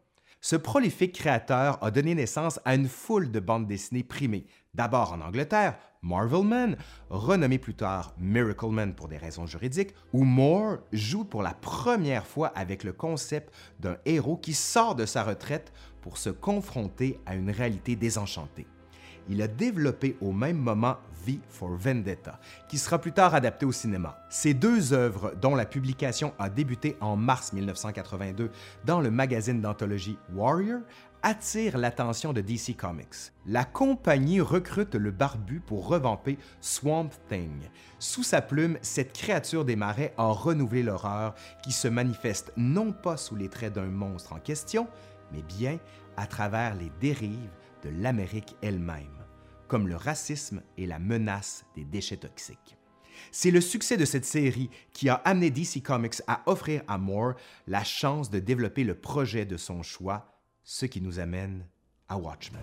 Ce 0.41 0.55
prolifique 0.55 1.17
créateur 1.17 1.83
a 1.83 1.91
donné 1.91 2.15
naissance 2.15 2.61
à 2.65 2.77
une 2.77 2.89
foule 2.89 3.33
de 3.33 3.41
bandes 3.41 3.67
dessinées 3.67 4.05
primées, 4.05 4.47
d'abord 4.75 5.13
en 5.13 5.21
Angleterre, 5.21 5.79
Marvel 6.03 6.45
Man, 6.45 6.77
renommé 7.11 7.59
plus 7.59 7.75
tard 7.75 8.15
Miracle 8.19 8.71
Man 8.71 8.95
pour 8.95 9.09
des 9.09 9.19
raisons 9.19 9.47
juridiques, 9.47 9.95
où 10.13 10.25
Moore 10.25 10.79
joue 10.93 11.25
pour 11.25 11.43
la 11.43 11.55
première 11.55 12.27
fois 12.27 12.49
avec 12.55 12.85
le 12.85 12.93
concept 12.93 13.53
d'un 13.81 13.97
héros 14.07 14.37
qui 14.37 14.55
sort 14.55 14.95
de 14.95 15.05
sa 15.05 15.23
retraite 15.23 15.73
pour 16.01 16.17
se 16.17 16.31
confronter 16.31 17.19
à 17.27 17.35
une 17.35 17.51
réalité 17.51 17.97
désenchantée. 17.97 18.67
il 19.29 19.43
a 19.43 19.49
développé 19.49 20.17
au 20.21 20.33
même 20.33 20.57
moment 20.57 20.97
V 21.25 21.39
for 21.49 21.77
Vendetta, 21.77 22.41
qui 22.69 22.79
sera 22.79 22.99
plus 22.99 23.13
tard 23.13 23.35
adapté 23.35 23.67
au 23.67 23.73
cinéma. 23.73 24.19
Ces 24.31 24.55
deux 24.55 24.93
œuvres, 24.93 25.35
dont 25.41 25.55
la 25.55 25.67
publication 25.67 26.33
a 26.39 26.49
débuté 26.49 26.97
en 27.01 27.17
mars 27.17 27.53
1982 27.53 28.51
dans 28.85 29.01
le 29.01 29.11
magazine 29.11 29.61
d'anthologie 29.61 30.19
Warrior, 30.35 30.81
attirent 31.23 31.79
l'attention 31.79 32.33
de 32.33 32.41
DC 32.41 32.77
Comics. 32.77 33.33
La 33.47 33.65
compagnie 33.65 34.41
recrute 34.41 34.95
le 34.95 35.11
barbu 35.11 35.61
pour 35.61 35.87
revamper 35.87 36.39
Swamp 36.61 37.11
Thing. 37.29 37.63
Sous 37.99 38.23
sa 38.23 38.43
plume, 38.43 38.79
cette 38.83 39.13
créature 39.13 39.65
des 39.65 39.77
marais 39.77 40.15
a 40.17 40.27
renouvelé 40.29 40.83
l'horreur 40.83 41.35
qui 41.63 41.73
se 41.73 41.89
manifeste 41.89 42.53
non 42.57 42.93
pas 42.93 43.17
sous 43.17 43.37
les 43.37 43.49
traits 43.49 43.75
d'un 43.75 43.87
monstre 43.87 44.33
en 44.33 44.39
question, 44.39 44.87
mais 45.33 45.43
bien 45.43 45.79
à 46.17 46.27
travers 46.27 46.75
les 46.75 46.91
dérives 47.01 47.51
de 47.85 47.91
l'Amérique 47.91 48.57
elle-même, 48.63 49.25
comme 49.69 49.89
le 49.89 49.97
racisme 49.97 50.63
et 50.77 50.87
la 50.87 50.99
menace 50.99 51.65
des 51.75 51.85
déchets 51.85 52.17
toxiques. 52.17 52.77
C'est 53.33 53.51
le 53.51 53.61
succès 53.61 53.97
de 53.97 54.05
cette 54.05 54.25
série 54.25 54.71
qui 54.93 55.09
a 55.09 55.15
amené 55.15 55.51
DC 55.51 55.83
Comics 55.83 56.23
à 56.27 56.43
offrir 56.47 56.83
à 56.89 56.99
Moore 56.99 57.35
la 57.67 57.85
chance 57.85 58.31
de 58.31 58.39
développer 58.39 58.85
le 58.85 58.95
projet 58.95 59.45
de 59.45 59.57
son 59.57 59.83
choix, 59.83 60.30
ce 60.71 60.87
qui 60.87 61.01
nous 61.01 61.19
amène 61.19 61.67
à 62.09 62.17
Watchmen. 62.17 62.63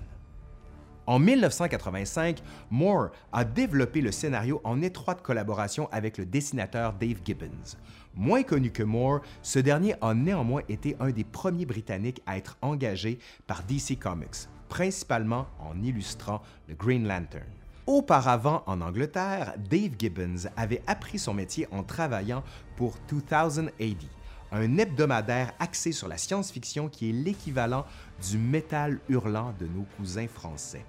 En 1.08 1.20
1985, 1.20 2.42
Moore 2.72 3.10
a 3.34 3.44
développé 3.44 4.00
le 4.00 4.14
scénario 4.14 4.62
en 4.64 4.82
étroite 4.82 5.22
collaboration 5.22 5.90
avec 5.92 6.18
le 6.18 6.26
dessinateur 6.26 6.94
Dave 6.94 7.18
Gibbons. 7.26 7.76
Moins 8.16 8.44
connu 8.44 8.72
que 8.72 8.84
Moore, 8.84 9.20
ce 9.42 9.60
dernier 9.60 9.96
a 10.00 10.14
néanmoins 10.14 10.62
été 10.70 10.96
un 11.02 11.10
des 11.10 11.26
premiers 11.26 11.66
Britanniques 11.66 12.22
à 12.26 12.38
être 12.38 12.58
engagé 12.62 13.20
par 13.46 13.64
DC 13.64 14.00
Comics, 14.00 14.48
principalement 14.70 15.48
en 15.60 15.84
illustrant 15.84 16.42
le 16.70 16.76
Green 16.76 17.06
Lantern. 17.06 17.44
Auparavant, 17.88 18.64
en 18.68 18.80
Angleterre, 18.80 19.54
Dave 19.70 19.92
Gibbons 20.00 20.50
avait 20.56 20.82
appris 20.88 21.20
son 21.20 21.34
métier 21.34 21.68
en 21.72 21.84
travaillant 21.84 22.44
pour 22.78 22.96
2000 23.10 23.72
AD, 23.82 24.04
un 24.52 24.78
hebdomadaire 24.78 25.54
axé 25.60 25.92
sur 25.92 26.08
la 26.08 26.18
science-fiction 26.18 26.90
qui 26.90 27.10
est 27.10 27.14
l'équivalent 27.14 27.86
du 28.30 28.38
métal 28.38 29.00
hurlant 29.10 29.54
de 29.60 29.66
nos 29.68 29.86
cousins 29.98 30.28
français. 30.28 30.86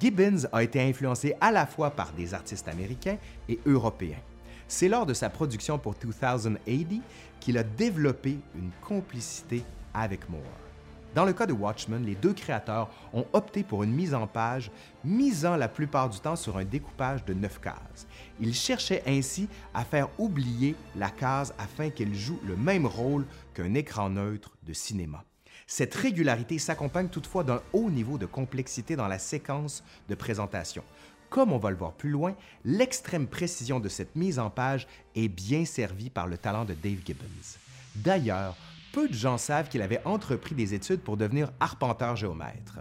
Gibbons 0.00 0.46
a 0.52 0.62
été 0.62 0.80
influencé 0.80 1.34
à 1.40 1.50
la 1.52 1.66
fois 1.66 1.90
par 1.90 2.12
des 2.12 2.32
artistes 2.32 2.68
américains 2.68 3.18
et 3.48 3.58
européens. 3.66 4.20
C'est 4.66 4.88
lors 4.88 5.04
de 5.04 5.14
sa 5.14 5.28
production 5.28 5.78
pour 5.78 5.94
2000 5.94 6.58
AD 6.66 7.00
qu'il 7.40 7.58
a 7.58 7.62
développé 7.62 8.38
une 8.54 8.70
complicité 8.86 9.64
avec 9.92 10.28
Moore. 10.28 10.69
Dans 11.14 11.24
le 11.24 11.32
cas 11.32 11.46
de 11.46 11.52
Watchmen, 11.52 12.04
les 12.04 12.14
deux 12.14 12.32
créateurs 12.32 12.88
ont 13.12 13.26
opté 13.32 13.64
pour 13.64 13.82
une 13.82 13.92
mise 13.92 14.14
en 14.14 14.28
page 14.28 14.70
misant 15.04 15.56
la 15.56 15.66
plupart 15.66 16.08
du 16.08 16.20
temps 16.20 16.36
sur 16.36 16.56
un 16.56 16.64
découpage 16.64 17.24
de 17.24 17.34
neuf 17.34 17.60
cases. 17.60 18.06
Ils 18.38 18.54
cherchaient 18.54 19.02
ainsi 19.06 19.48
à 19.74 19.84
faire 19.84 20.08
oublier 20.18 20.76
la 20.94 21.10
case 21.10 21.52
afin 21.58 21.90
qu'elle 21.90 22.14
joue 22.14 22.38
le 22.46 22.56
même 22.56 22.86
rôle 22.86 23.26
qu'un 23.54 23.74
écran 23.74 24.08
neutre 24.08 24.56
de 24.62 24.72
cinéma. 24.72 25.24
Cette 25.66 25.94
régularité 25.94 26.58
s'accompagne 26.58 27.08
toutefois 27.08 27.42
d'un 27.42 27.60
haut 27.72 27.90
niveau 27.90 28.16
de 28.16 28.26
complexité 28.26 28.94
dans 28.94 29.08
la 29.08 29.18
séquence 29.18 29.82
de 30.08 30.14
présentation. 30.14 30.84
Comme 31.28 31.52
on 31.52 31.58
va 31.58 31.70
le 31.70 31.76
voir 31.76 31.92
plus 31.92 32.10
loin, 32.10 32.34
l'extrême 32.64 33.26
précision 33.26 33.78
de 33.78 33.88
cette 33.88 34.14
mise 34.16 34.38
en 34.38 34.50
page 34.50 34.86
est 35.14 35.28
bien 35.28 35.64
servie 35.64 36.10
par 36.10 36.26
le 36.26 36.38
talent 36.38 36.64
de 36.64 36.74
Dave 36.74 36.98
Gibbons. 37.04 37.58
D'ailleurs, 37.94 38.56
peu 38.92 39.08
de 39.08 39.14
gens 39.14 39.38
savent 39.38 39.68
qu'il 39.68 39.82
avait 39.82 40.04
entrepris 40.04 40.54
des 40.54 40.74
études 40.74 41.00
pour 41.00 41.16
devenir 41.16 41.52
arpenteur 41.60 42.16
géomètre, 42.16 42.80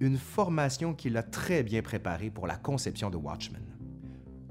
une 0.00 0.18
formation 0.18 0.94
qui 0.94 1.10
l'a 1.10 1.22
très 1.22 1.62
bien 1.62 1.82
préparé 1.82 2.30
pour 2.30 2.46
la 2.46 2.56
conception 2.56 3.10
de 3.10 3.16
Watchmen. 3.16 3.62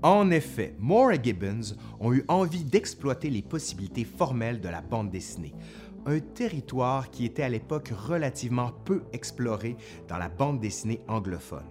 En 0.03 0.29
effet, 0.29 0.75
Moore 0.77 1.13
et 1.13 1.19
Gibbons 1.23 1.75
ont 1.99 2.13
eu 2.13 2.23
envie 2.27 2.63
d'exploiter 2.63 3.29
les 3.29 3.41
possibilités 3.41 4.03
formelles 4.03 4.61
de 4.61 4.69
la 4.69 4.81
bande 4.81 5.09
dessinée, 5.09 5.55
un 6.05 6.19
territoire 6.19 7.09
qui 7.09 7.25
était 7.25 7.43
à 7.43 7.49
l'époque 7.49 7.91
relativement 7.91 8.71
peu 8.85 9.03
exploré 9.11 9.75
dans 10.07 10.17
la 10.17 10.29
bande 10.29 10.59
dessinée 10.59 11.01
anglophone. 11.07 11.63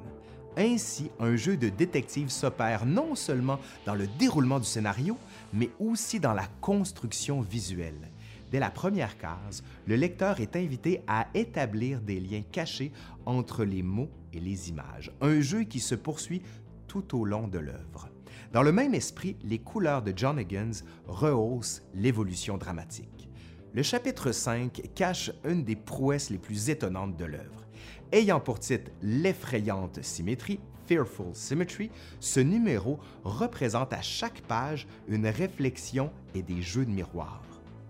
Ainsi, 0.56 1.10
un 1.20 1.36
jeu 1.36 1.56
de 1.56 1.68
détective 1.68 2.30
s'opère 2.30 2.86
non 2.86 3.14
seulement 3.14 3.58
dans 3.84 3.94
le 3.94 4.06
déroulement 4.06 4.58
du 4.58 4.64
scénario, 4.64 5.16
mais 5.52 5.70
aussi 5.78 6.18
dans 6.18 6.32
la 6.32 6.46
construction 6.60 7.42
visuelle. 7.42 8.10
Dès 8.50 8.60
la 8.60 8.70
première 8.70 9.18
case, 9.18 9.62
le 9.86 9.96
lecteur 9.96 10.40
est 10.40 10.56
invité 10.56 11.02
à 11.06 11.26
établir 11.34 12.00
des 12.00 12.20
liens 12.20 12.42
cachés 12.52 12.92
entre 13.24 13.64
les 13.64 13.82
mots 13.82 14.10
et 14.32 14.40
les 14.40 14.68
images, 14.68 15.12
un 15.20 15.40
jeu 15.40 15.64
qui 15.64 15.80
se 15.80 15.94
poursuit 15.94 16.42
tout 16.86 17.18
au 17.18 17.24
long 17.24 17.48
de 17.48 17.58
l'œuvre. 17.58 18.08
Dans 18.52 18.62
le 18.62 18.72
même 18.72 18.94
esprit, 18.94 19.36
les 19.42 19.58
couleurs 19.58 20.02
de 20.02 20.12
John 20.14 20.38
Higgins 20.38 20.84
rehaussent 21.06 21.82
l'évolution 21.94 22.56
dramatique. 22.56 23.28
Le 23.74 23.82
chapitre 23.82 24.32
5 24.32 24.90
cache 24.94 25.30
une 25.44 25.64
des 25.64 25.76
prouesses 25.76 26.30
les 26.30 26.38
plus 26.38 26.70
étonnantes 26.70 27.16
de 27.16 27.24
l'œuvre. 27.24 27.66
Ayant 28.12 28.40
pour 28.40 28.60
titre 28.60 28.90
L'effrayante 29.02 30.02
symétrie, 30.02 30.60
Fearful 30.86 31.34
Symmetry, 31.34 31.90
ce 32.20 32.40
numéro 32.40 32.98
représente 33.24 33.92
à 33.92 34.00
chaque 34.00 34.40
page 34.42 34.86
une 35.08 35.26
réflexion 35.26 36.10
et 36.34 36.42
des 36.42 36.62
jeux 36.62 36.86
de 36.86 36.90
miroir. 36.90 37.42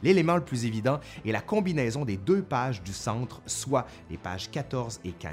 L'élément 0.02 0.36
le 0.36 0.44
plus 0.44 0.64
évident 0.64 1.00
est 1.24 1.32
la 1.32 1.40
combinaison 1.40 2.04
des 2.04 2.16
deux 2.16 2.42
pages 2.42 2.82
du 2.82 2.92
centre, 2.92 3.40
soit 3.46 3.86
les 4.10 4.18
pages 4.18 4.50
14 4.50 5.00
et 5.04 5.12
15. 5.12 5.32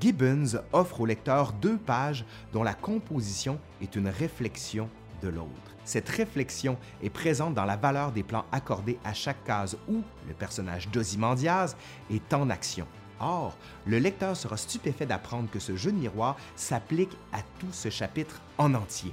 Gibbons 0.00 0.60
offre 0.72 1.00
au 1.00 1.06
lecteur 1.06 1.52
deux 1.52 1.76
pages 1.76 2.24
dont 2.52 2.62
la 2.62 2.74
composition 2.74 3.58
est 3.82 3.96
une 3.96 4.08
réflexion 4.08 4.88
de 5.22 5.28
l'autre. 5.28 5.50
Cette 5.84 6.08
réflexion 6.08 6.76
est 7.02 7.10
présente 7.10 7.54
dans 7.54 7.64
la 7.64 7.76
valeur 7.76 8.12
des 8.12 8.22
plans 8.22 8.44
accordés 8.52 8.98
à 9.04 9.14
chaque 9.14 9.42
case 9.44 9.76
où 9.88 10.02
le 10.28 10.34
personnage 10.34 10.88
d'Ozymandias 10.90 11.74
est 12.10 12.32
en 12.32 12.50
action. 12.50 12.86
Or, 13.20 13.56
le 13.86 13.98
lecteur 13.98 14.36
sera 14.36 14.56
stupéfait 14.56 15.06
d'apprendre 15.06 15.50
que 15.50 15.58
ce 15.58 15.74
jeu 15.74 15.90
de 15.90 15.96
miroir 15.96 16.36
s'applique 16.54 17.16
à 17.32 17.38
tout 17.58 17.72
ce 17.72 17.90
chapitre 17.90 18.40
en 18.58 18.74
entier. 18.74 19.12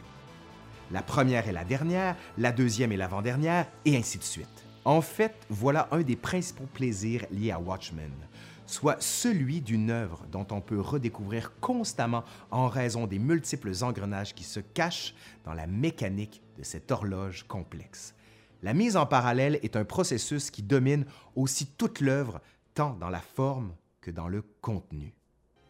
La 0.91 1.01
première 1.01 1.47
est 1.47 1.53
la 1.53 1.63
dernière, 1.63 2.15
la 2.37 2.51
deuxième 2.51 2.91
est 2.91 2.97
l'avant-dernière, 2.97 3.65
et 3.85 3.97
ainsi 3.97 4.19
de 4.19 4.23
suite. 4.23 4.64
En 4.85 5.01
fait, 5.01 5.35
voilà 5.49 5.87
un 5.91 6.03
des 6.03 6.15
principaux 6.15 6.67
plaisirs 6.71 7.25
liés 7.31 7.49
à 7.49 7.59
Watchmen, 7.59 8.13
soit 8.67 9.01
celui 9.01 9.59
d'une 9.59 9.89
œuvre 9.89 10.23
dont 10.31 10.45
on 10.51 10.61
peut 10.61 10.79
redécouvrir 10.79 11.53
constamment 11.59 12.23
en 12.51 12.67
raison 12.67 13.07
des 13.07 13.17
multiples 13.17 13.73
engrenages 13.81 14.35
qui 14.35 14.43
se 14.43 14.59
cachent 14.59 15.15
dans 15.43 15.53
la 15.53 15.65
mécanique 15.65 16.43
de 16.59 16.63
cette 16.63 16.91
horloge 16.91 17.45
complexe. 17.47 18.13
La 18.61 18.75
mise 18.75 18.95
en 18.95 19.07
parallèle 19.07 19.59
est 19.63 19.75
un 19.75 19.85
processus 19.85 20.51
qui 20.51 20.61
domine 20.61 21.05
aussi 21.35 21.65
toute 21.65 21.99
l'œuvre, 21.99 22.39
tant 22.75 22.93
dans 22.93 23.09
la 23.09 23.21
forme 23.21 23.73
que 24.01 24.11
dans 24.11 24.27
le 24.27 24.43
contenu. 24.61 25.15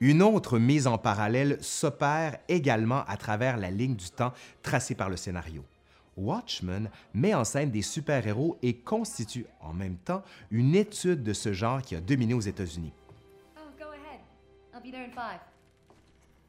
Une 0.02 0.22
autre 0.22 0.60
mise 0.60 0.88
en 0.88 0.98
parallèle 0.98 1.58
s'opère 1.62 2.38
également 2.50 3.06
à 3.06 3.16
travers 3.16 3.56
la 3.56 3.72
ligne 3.72 3.96
du 3.96 4.10
temps 4.10 4.34
tracée 4.62 4.96
par 4.96 5.10
le 5.10 5.16
scénario. 5.16 5.64
Watchmen 6.18 6.90
met 7.14 7.34
en 7.34 7.44
scène 7.44 7.72
des 7.72 7.82
super-héros 7.82 8.58
et 8.62 8.78
constitue 8.78 9.46
en 9.62 9.74
même 9.74 9.98
temps 9.98 10.24
une 10.52 10.76
étude 10.76 11.24
de 11.24 11.34
ce 11.34 11.54
genre 11.54 11.82
qui 11.82 11.96
a 11.96 12.02
dominé 12.02 12.34
aux 12.34 12.42
États-Unis. 12.42 12.94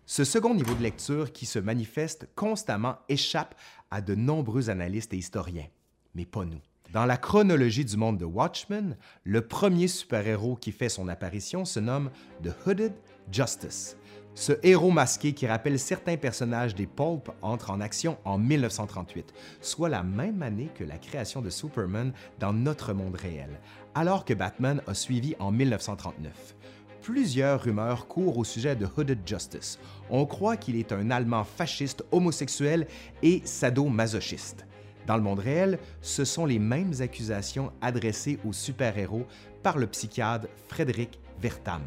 Ce 0.09 0.25
second 0.25 0.55
niveau 0.55 0.75
de 0.75 0.83
lecture 0.83 1.33
qui 1.33 1.47
se 1.47 1.59
manifeste 1.59 2.29
constamment 2.37 2.97
échappe 3.09 3.57
à 3.91 4.01
de 4.01 4.15
nombreux 4.15 4.71
analystes 4.71 5.13
et 5.15 5.17
historiens, 5.17 5.67
mais 6.15 6.25
pas 6.25 6.45
nous. 6.45 6.61
Dans 6.93 7.07
la 7.07 7.17
chronologie 7.17 7.85
du 7.85 7.97
monde 7.97 8.17
de 8.17 8.25
Watchmen, 8.25 8.97
le 9.25 9.47
premier 9.47 9.89
super-héros 9.89 10.55
qui 10.55 10.71
fait 10.71 10.89
son 10.89 11.09
apparition 11.09 11.65
se 11.65 11.81
nomme 11.81 12.11
The 12.45 12.55
Hooded 12.65 12.93
Justice. 13.33 13.97
Ce 14.39 14.53
héros 14.63 14.91
masqué 14.91 15.33
qui 15.33 15.47
rappelle 15.47 15.79
certains 15.79 16.19
personnages 16.19 16.75
des 16.75 16.87
Pulp 16.87 17.31
entre 17.41 17.71
en 17.71 17.81
action 17.81 18.19
en 18.27 18.37
1938, 18.37 19.33
soit 19.63 19.89
la 19.89 20.03
même 20.03 20.43
année 20.43 20.69
que 20.75 20.85
la 20.85 20.99
création 20.99 21.41
de 21.41 21.49
Superman 21.49 22.13
dans 22.39 22.53
notre 22.53 22.93
monde 22.93 23.17
réel, 23.17 23.59
alors 23.95 24.27
que 24.27 24.35
Batman 24.35 24.83
a 24.87 24.93
suivi 24.93 25.35
en 25.39 25.51
1939. 25.53 26.55
Plusieurs 27.01 27.63
rumeurs 27.63 28.09
courent 28.09 28.37
au 28.37 28.45
sujet 28.45 28.77
de 28.77 28.87
Hooded 28.95 29.21
Justice. 29.27 29.79
On 30.11 30.27
croit 30.27 30.59
qu'il 30.59 30.77
est 30.77 30.93
un 30.93 31.11
Allemand 31.11 31.45
fasciste, 31.45 32.05
homosexuel 32.13 32.89
et 33.23 33.41
sadomasochiste. 33.43 34.67
Dans 35.07 35.17
le 35.17 35.23
monde 35.23 35.39
réel, 35.39 35.79
ce 36.03 36.27
sont 36.27 36.45
les 36.45 36.59
mêmes 36.59 36.93
accusations 37.01 37.73
adressées 37.81 38.39
aux 38.45 38.53
super-héros 38.53 39.25
par 39.63 39.79
le 39.79 39.87
psychiatre 39.87 40.47
Frédéric 40.69 41.19
Vertam. 41.41 41.81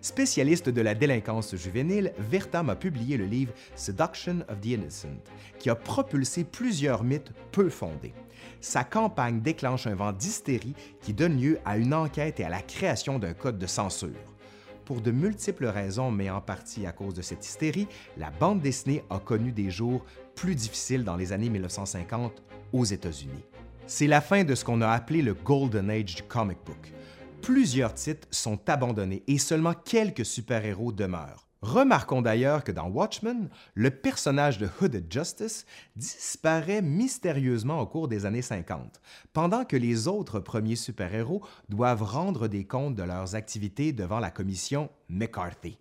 Spécialiste 0.00 0.68
de 0.68 0.80
la 0.80 0.94
délinquance 0.94 1.56
juvénile, 1.56 2.12
Vertam 2.18 2.70
a 2.70 2.76
publié 2.76 3.16
le 3.16 3.26
livre 3.26 3.52
Seduction 3.74 4.40
of 4.48 4.60
the 4.60 4.66
Innocent, 4.66 5.22
qui 5.58 5.70
a 5.70 5.74
propulsé 5.74 6.44
plusieurs 6.44 7.02
mythes 7.02 7.32
peu 7.50 7.68
fondés. 7.68 8.14
Sa 8.60 8.84
campagne 8.84 9.40
déclenche 9.40 9.86
un 9.86 9.96
vent 9.96 10.12
d'hystérie 10.12 10.74
qui 11.00 11.12
donne 11.12 11.40
lieu 11.40 11.58
à 11.64 11.76
une 11.76 11.94
enquête 11.94 12.38
et 12.38 12.44
à 12.44 12.48
la 12.48 12.62
création 12.62 13.18
d'un 13.18 13.34
code 13.34 13.58
de 13.58 13.66
censure. 13.66 14.10
pour 14.84 15.02
de 15.02 15.10
multiples 15.10 15.66
raisons, 15.66 16.10
mais 16.10 16.30
en 16.30 16.40
partie 16.40 16.86
à 16.86 16.92
cause 16.92 17.12
de 17.12 17.20
cette 17.20 17.44
hystérie, 17.44 17.88
la 18.16 18.30
bande 18.30 18.62
dessinée 18.62 19.04
a 19.10 19.18
connu 19.18 19.52
des 19.52 19.70
jours 19.70 20.02
plus 20.34 20.54
difficiles 20.54 21.04
dans 21.04 21.16
les 21.16 21.34
années 21.34 21.50
1950 21.50 22.42
aux 22.72 22.84
États-Unis. 22.86 23.44
C'est 23.86 24.06
la 24.06 24.22
fin 24.22 24.44
de 24.44 24.54
ce 24.54 24.64
qu'on 24.64 24.80
a 24.80 24.88
appelé 24.88 25.20
le 25.20 25.34
Golden 25.34 25.90
Age 25.90 26.14
du 26.14 26.22
comic 26.22 26.56
book. 26.64 26.90
Plusieurs 27.42 27.94
titres 27.94 28.28
sont 28.30 28.58
abandonnés 28.68 29.22
et 29.26 29.38
seulement 29.38 29.74
quelques 29.74 30.26
super-héros 30.26 30.92
demeurent. 30.92 31.46
Remarquons 31.60 32.22
d'ailleurs 32.22 32.62
que 32.62 32.70
dans 32.70 32.88
Watchmen, 32.88 33.48
le 33.74 33.90
personnage 33.90 34.58
de 34.58 34.68
Hooded 34.80 35.12
Justice 35.12 35.66
disparaît 35.96 36.82
mystérieusement 36.82 37.80
au 37.80 37.86
cours 37.86 38.06
des 38.06 38.26
années 38.26 38.42
50, 38.42 39.00
pendant 39.32 39.64
que 39.64 39.76
les 39.76 40.06
autres 40.06 40.38
premiers 40.38 40.76
super-héros 40.76 41.42
doivent 41.68 42.04
rendre 42.04 42.46
des 42.46 42.64
comptes 42.64 42.94
de 42.94 43.02
leurs 43.02 43.34
activités 43.34 43.92
devant 43.92 44.20
la 44.20 44.30
commission 44.30 44.88
McCarthy. 45.08 45.78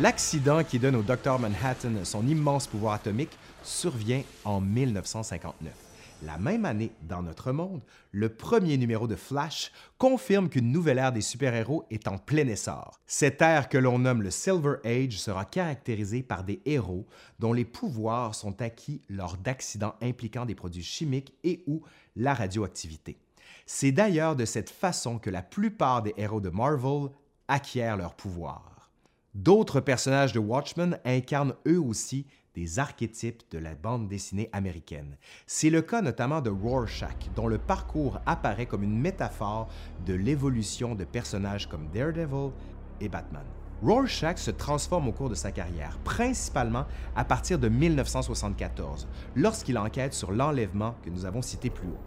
L'accident 0.00 0.64
qui 0.64 0.78
donne 0.78 0.96
au 0.96 1.02
Dr 1.02 1.38
Manhattan 1.38 2.04
son 2.04 2.26
immense 2.26 2.66
pouvoir 2.66 2.94
atomique 2.94 3.36
survient 3.62 4.22
en 4.44 4.60
1959. 4.60 5.89
La 6.22 6.36
même 6.36 6.66
année, 6.66 6.92
dans 7.08 7.22
notre 7.22 7.50
monde, 7.50 7.80
le 8.12 8.28
premier 8.28 8.76
numéro 8.76 9.06
de 9.06 9.16
Flash 9.16 9.72
confirme 9.96 10.50
qu'une 10.50 10.70
nouvelle 10.70 10.98
ère 10.98 11.12
des 11.12 11.22
super-héros 11.22 11.86
est 11.90 12.08
en 12.08 12.18
plein 12.18 12.46
essor. 12.46 13.00
Cette 13.06 13.40
ère 13.40 13.70
que 13.70 13.78
l'on 13.78 14.00
nomme 14.00 14.20
le 14.20 14.30
Silver 14.30 14.74
Age 14.84 15.18
sera 15.18 15.46
caractérisée 15.46 16.22
par 16.22 16.44
des 16.44 16.60
héros 16.66 17.06
dont 17.38 17.54
les 17.54 17.64
pouvoirs 17.64 18.34
sont 18.34 18.60
acquis 18.60 19.00
lors 19.08 19.38
d'accidents 19.38 19.94
impliquant 20.02 20.44
des 20.44 20.54
produits 20.54 20.82
chimiques 20.82 21.32
et 21.42 21.64
ou 21.66 21.80
la 22.16 22.34
radioactivité. 22.34 23.16
C'est 23.64 23.92
d'ailleurs 23.92 24.36
de 24.36 24.44
cette 24.44 24.70
façon 24.70 25.18
que 25.18 25.30
la 25.30 25.42
plupart 25.42 26.02
des 26.02 26.12
héros 26.18 26.40
de 26.40 26.50
Marvel 26.50 27.08
acquièrent 27.48 27.96
leurs 27.96 28.14
pouvoirs. 28.14 28.90
D'autres 29.34 29.80
personnages 29.80 30.32
de 30.32 30.40
Watchmen 30.40 30.98
incarnent 31.04 31.54
eux 31.66 31.80
aussi 31.80 32.26
des 32.54 32.78
archétypes 32.78 33.42
de 33.50 33.58
la 33.58 33.74
bande 33.74 34.08
dessinée 34.08 34.48
américaine. 34.52 35.16
C'est 35.46 35.70
le 35.70 35.82
cas 35.82 36.02
notamment 36.02 36.40
de 36.40 36.50
Rorschach, 36.50 37.30
dont 37.36 37.46
le 37.46 37.58
parcours 37.58 38.20
apparaît 38.26 38.66
comme 38.66 38.82
une 38.82 38.98
métaphore 38.98 39.68
de 40.06 40.14
l'évolution 40.14 40.94
de 40.94 41.04
personnages 41.04 41.68
comme 41.68 41.88
Daredevil 41.88 42.52
et 43.00 43.08
Batman. 43.08 43.44
Rorschach 43.82 44.38
se 44.38 44.50
transforme 44.50 45.08
au 45.08 45.12
cours 45.12 45.30
de 45.30 45.34
sa 45.34 45.52
carrière, 45.52 45.98
principalement 46.04 46.86
à 47.16 47.24
partir 47.24 47.58
de 47.58 47.68
1974, 47.68 49.08
lorsqu'il 49.36 49.78
enquête 49.78 50.12
sur 50.12 50.32
l'enlèvement 50.32 50.96
que 51.02 51.08
nous 51.10 51.24
avons 51.24 51.40
cité 51.40 51.70
plus 51.70 51.88
haut. 51.88 51.98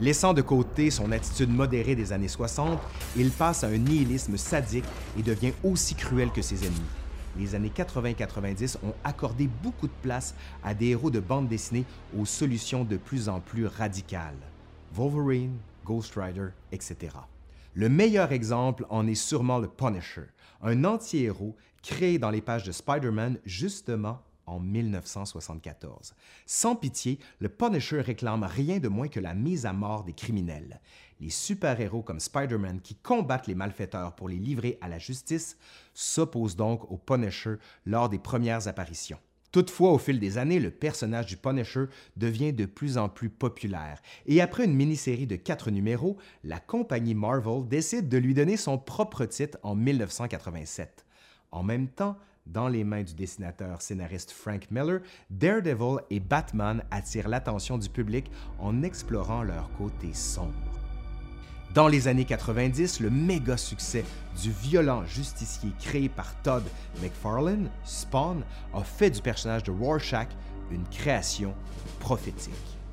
Laissant 0.00 0.32
de 0.32 0.40
côté 0.40 0.90
son 0.90 1.12
attitude 1.12 1.50
modérée 1.50 1.94
des 1.94 2.12
années 2.14 2.28
60, 2.28 2.78
il 3.16 3.30
passe 3.30 3.62
à 3.62 3.66
un 3.66 3.76
nihilisme 3.76 4.38
sadique 4.38 4.86
et 5.18 5.22
devient 5.22 5.52
aussi 5.62 5.94
cruel 5.94 6.30
que 6.30 6.40
ses 6.40 6.64
ennemis 6.64 7.01
les 7.36 7.54
années 7.54 7.72
80-90 7.74 8.76
ont 8.84 8.94
accordé 9.04 9.48
beaucoup 9.62 9.86
de 9.86 9.92
place 10.02 10.34
à 10.62 10.74
des 10.74 10.88
héros 10.88 11.10
de 11.10 11.20
bande 11.20 11.48
dessinée 11.48 11.84
aux 12.18 12.26
solutions 12.26 12.84
de 12.84 12.96
plus 12.96 13.28
en 13.28 13.40
plus 13.40 13.66
radicales. 13.66 14.36
Wolverine, 14.92 15.56
Ghost 15.84 16.14
Rider, 16.16 16.48
etc. 16.70 17.16
Le 17.74 17.88
meilleur 17.88 18.32
exemple 18.32 18.84
en 18.90 19.06
est 19.06 19.14
sûrement 19.14 19.58
le 19.58 19.68
Punisher, 19.68 20.26
un 20.62 20.84
anti-héros 20.84 21.56
créé 21.82 22.18
dans 22.18 22.30
les 22.30 22.42
pages 22.42 22.64
de 22.64 22.72
Spider-Man 22.72 23.38
justement 23.44 24.20
en 24.46 24.60
1974. 24.60 26.14
Sans 26.46 26.76
pitié, 26.76 27.18
le 27.38 27.48
Punisher 27.48 28.00
réclame 28.00 28.44
rien 28.44 28.78
de 28.78 28.88
moins 28.88 29.08
que 29.08 29.20
la 29.20 29.34
mise 29.34 29.66
à 29.66 29.72
mort 29.72 30.04
des 30.04 30.12
criminels. 30.12 30.80
Les 31.22 31.30
super-héros 31.30 32.02
comme 32.02 32.18
Spider-Man 32.18 32.80
qui 32.80 32.96
combattent 32.96 33.46
les 33.46 33.54
malfaiteurs 33.54 34.16
pour 34.16 34.28
les 34.28 34.38
livrer 34.38 34.76
à 34.80 34.88
la 34.88 34.98
justice 34.98 35.56
s'opposent 35.94 36.56
donc 36.56 36.90
au 36.90 36.96
Punisher 36.96 37.54
lors 37.86 38.08
des 38.08 38.18
premières 38.18 38.66
apparitions. 38.66 39.20
Toutefois, 39.52 39.92
au 39.92 39.98
fil 39.98 40.18
des 40.18 40.36
années, 40.36 40.58
le 40.58 40.72
personnage 40.72 41.26
du 41.26 41.36
Punisher 41.36 41.84
devient 42.16 42.52
de 42.52 42.66
plus 42.66 42.98
en 42.98 43.08
plus 43.08 43.30
populaire 43.30 44.02
et 44.26 44.40
après 44.40 44.64
une 44.64 44.74
mini-série 44.74 45.28
de 45.28 45.36
quatre 45.36 45.70
numéros, 45.70 46.16
la 46.42 46.58
compagnie 46.58 47.14
Marvel 47.14 47.68
décide 47.68 48.08
de 48.08 48.18
lui 48.18 48.34
donner 48.34 48.56
son 48.56 48.76
propre 48.76 49.24
titre 49.24 49.58
en 49.62 49.76
1987. 49.76 51.06
En 51.52 51.62
même 51.62 51.86
temps, 51.86 52.16
dans 52.46 52.66
les 52.66 52.82
mains 52.82 53.04
du 53.04 53.14
dessinateur 53.14 53.80
scénariste 53.80 54.32
Frank 54.32 54.68
Miller, 54.72 55.02
Daredevil 55.30 55.98
et 56.10 56.18
Batman 56.18 56.82
attirent 56.90 57.28
l'attention 57.28 57.78
du 57.78 57.88
public 57.88 58.28
en 58.58 58.82
explorant 58.82 59.44
leur 59.44 59.70
côté 59.78 60.12
sombre. 60.12 60.81
Dans 61.74 61.88
les 61.88 62.06
années 62.06 62.26
90, 62.26 63.00
le 63.00 63.08
méga 63.08 63.56
succès 63.56 64.04
du 64.42 64.50
violent 64.50 65.06
justicier 65.06 65.70
créé 65.80 66.10
par 66.10 66.34
Todd 66.42 66.64
McFarlane, 67.00 67.70
Spawn, 67.82 68.44
a 68.74 68.82
fait 68.82 69.08
du 69.08 69.22
personnage 69.22 69.62
de 69.62 69.70
Rorschach 69.70 70.28
une 70.70 70.86
création 70.88 71.54
prophétique. 71.98 72.52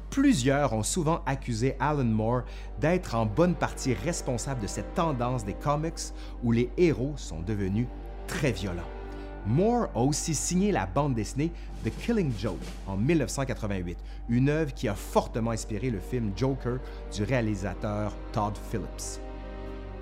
Plusieurs 0.09 0.71
ont 0.71 0.83
souvent 0.83 1.21
accusé 1.25 1.75
Alan 1.81 2.05
Moore 2.05 2.43
d'être 2.79 3.15
en 3.15 3.25
bonne 3.25 3.55
partie 3.55 3.93
responsable 3.93 4.61
de 4.61 4.67
cette 4.67 4.93
tendance 4.93 5.43
des 5.43 5.55
comics 5.55 6.13
où 6.41 6.53
les 6.53 6.69
héros 6.77 7.15
sont 7.17 7.41
devenus 7.41 7.87
très 8.27 8.53
violents. 8.53 8.98
Moore 9.45 9.89
a 9.95 10.01
aussi 10.01 10.35
signé 10.35 10.71
la 10.71 10.85
bande 10.85 11.15
dessinée 11.15 11.51
The 11.83 11.91
Killing 12.01 12.31
Joke 12.37 12.59
en 12.87 12.97
1988, 12.97 13.97
une 14.29 14.49
œuvre 14.49 14.73
qui 14.73 14.87
a 14.87 14.95
fortement 14.95 15.51
inspiré 15.51 15.89
le 15.89 15.99
film 15.99 16.31
Joker 16.35 16.79
du 17.13 17.23
réalisateur 17.23 18.13
Todd 18.31 18.57
Phillips. 18.69 19.21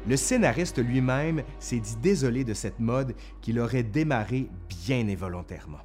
Le 0.08 0.16
scénariste 0.16 0.80
lui-même 0.80 1.44
s'est 1.60 1.80
dit 1.80 1.98
désolé 2.02 2.44
de 2.44 2.54
cette 2.54 2.80
mode 2.80 3.14
qu'il 3.42 3.60
aurait 3.60 3.84
démarré 3.84 4.50
bien 4.70 5.08
involontairement. 5.08 5.80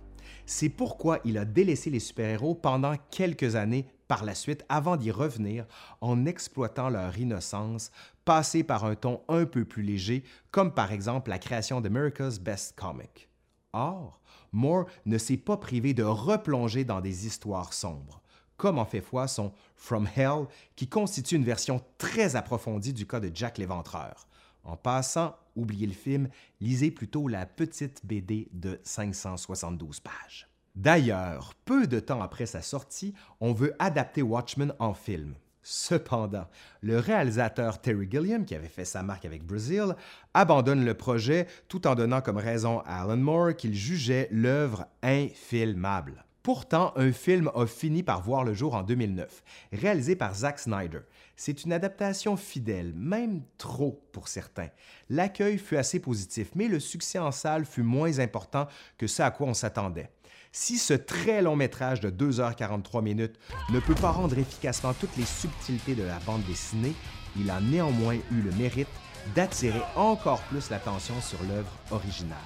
C'est 0.47 0.69
pourquoi 0.69 1.19
il 1.25 1.39
a 1.39 1.45
délaissé 1.45 1.91
les 1.91 2.01
super-héros 2.01 2.55
pendant 2.55 2.95
quelques 3.11 3.57
années 3.57 3.87
par 4.09 4.25
la 4.25 4.35
suite 4.35 4.65
avant 4.69 4.97
d'y 4.97 5.11
revenir 5.11 5.67
en 6.01 6.27
exploitant 6.27 6.89
leur 6.89 7.19
innocence, 7.19 7.91
passée 8.25 8.63
par 8.63 8.85
un 8.85 8.95
ton 8.95 9.23
un 9.29 9.45
peu 9.45 9.65
plus 9.65 9.83
léger, 9.83 10.23
comme 10.51 10.73
par 10.75 10.93
exemple 10.93 11.31
la 11.31 11.39
création 11.39 11.81
d'America's 11.81 12.39
Best 12.39 12.79
Comic. 12.79 13.32
Or, 13.73 14.21
Moore 14.53 14.87
ne 15.07 15.17
s'est 15.17 15.39
pas 15.39 15.57
privé 15.57 15.95
de 15.95 16.03
replonger 16.03 16.85
dans 16.85 17.01
des 17.01 17.27
histoires 17.27 17.73
sombres, 17.73 18.21
comme 18.57 18.79
en 18.79 18.85
fait 18.85 19.01
foi 19.01 19.29
son 19.29 19.53
From 19.77 20.07
Hell, 20.15 20.47
qui 20.77 20.89
constitue 20.89 21.37
une 21.37 21.45
version 21.45 21.81
très 21.97 22.37
approfondie 22.37 22.93
du 22.93 23.07
cas 23.07 23.21
de 23.21 23.31
Jack 23.35 23.59
l'Éventreur. 23.59 24.27
En 24.65 24.77
passant, 24.77 25.35
oubliez 25.57 25.87
le 25.87 25.93
film, 25.93 26.29
lisez 26.61 26.91
plutôt 26.91 27.29
la 27.29 27.47
petite 27.47 28.05
BD 28.05 28.49
de 28.53 28.79
572 28.85 30.01
pages. 30.01 30.49
D'ailleurs, 30.75 31.55
peu 31.65 31.87
de 31.87 32.01
temps 32.01 32.23
après 32.23 32.47
sa 32.47 32.63
sortie, 32.63 33.15
on 33.41 33.53
veut 33.53 33.75
adapter 33.79 34.23
Watchmen 34.23 34.75
en 34.79 34.95
film. 34.95 35.35
Cependant, 35.63 36.49
le 36.81 36.99
réalisateur 36.99 37.81
Terry 37.81 38.09
Gilliam, 38.11 38.45
qui 38.45 38.57
avait 38.57 38.67
fait 38.67 38.85
sa 38.85 39.03
marque 39.03 39.25
avec 39.25 39.45
Brazil, 39.45 39.95
abandonne 40.35 40.85
le 40.85 40.95
projet 40.95 41.47
tout 41.69 41.87
en 41.87 41.95
donnant 41.95 42.21
comme 42.21 42.39
raison 42.39 42.81
à 42.81 43.03
Alan 43.03 43.17
Moore 43.17 43.55
qu'il 43.57 43.75
jugeait 43.75 44.29
l'œuvre 44.33 44.87
infilmable. 45.03 46.25
Pourtant, 46.43 46.93
un 46.97 47.13
film 47.13 47.49
a 47.55 47.67
fini 47.67 48.03
par 48.03 48.21
voir 48.21 48.43
le 48.43 48.53
jour 48.53 48.75
en 48.75 48.83
2009, 48.83 49.45
réalisé 49.73 50.17
par 50.17 50.35
Zack 50.35 50.59
Snyder. 50.59 51.03
C'est 51.37 51.63
une 51.63 51.73
adaptation 51.73 52.37
fidèle, 52.37 52.93
même 52.97 53.43
trop 53.59 54.03
pour 54.11 54.27
certains. 54.27 54.69
L'accueil 55.09 55.59
fut 55.59 55.77
assez 55.77 56.01
positif, 56.01 56.51
mais 56.57 56.67
le 56.67 56.81
succès 56.81 57.21
en 57.21 57.31
salle 57.31 57.65
fut 57.65 57.85
moins 57.85 58.19
important 58.19 58.67
que 58.99 59.07
ce 59.07 59.23
à 59.23 59.31
quoi 59.31 59.47
on 59.47 59.55
s'attendait. 59.55 60.11
Si 60.55 60.77
ce 60.77 60.93
très 60.93 61.41
long 61.41 61.57
métrage 61.57 62.01
de 62.01 62.11
2h43 62.11 63.03
minutes 63.03 63.39
ne 63.71 63.81
peut 63.81 63.95
pas 63.95 64.11
rendre 64.11 64.39
efficacement 64.39 64.93
toutes 64.93 65.17
les 65.17 65.25
subtilités 65.25 65.95
de 65.95 66.03
la 66.03 66.19
bande 66.19 66.45
dessinée, 66.45 66.93
il 67.39 67.51
a 67.51 67.59
néanmoins 67.59 68.17
eu 68.31 68.43
le 68.43 68.53
mérite 68.53 68.89
d'attirer 69.35 69.81
encore 69.97 70.43
plus 70.43 70.69
l'attention 70.69 71.19
sur 71.23 71.43
l'œuvre 71.45 71.73
originale. 71.91 72.37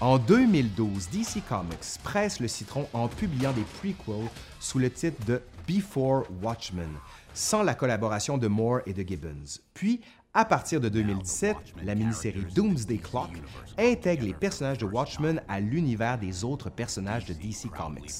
En 0.00 0.18
2012, 0.18 1.10
DC 1.10 1.44
Comics 1.46 1.98
presse 2.02 2.40
le 2.40 2.48
citron 2.48 2.88
en 2.94 3.08
publiant 3.08 3.52
des 3.52 3.64
prequels 3.78 4.30
sous 4.58 4.78
le 4.78 4.90
titre 4.90 5.22
de 5.26 5.42
Before 5.66 6.22
Watchmen, 6.42 6.88
sans 7.34 7.62
la 7.62 7.74
collaboration 7.74 8.38
de 8.38 8.48
Moore 8.48 8.80
et 8.86 8.94
de 8.94 9.02
Gibbons. 9.02 9.60
Puis, 9.74 10.00
à 10.38 10.44
partir 10.44 10.80
de 10.80 10.88
2017, 10.88 11.56
la 11.82 11.96
mini-série 11.96 12.46
Doomsday 12.54 12.98
Clock 12.98 13.30
intègre 13.76 14.24
les 14.24 14.32
personnages 14.32 14.78
de 14.78 14.84
Watchmen 14.84 15.42
à 15.48 15.58
l'univers 15.58 16.16
des 16.16 16.44
autres 16.44 16.70
personnages 16.70 17.24
de 17.24 17.32
DC 17.32 17.68
Comics. 17.76 18.12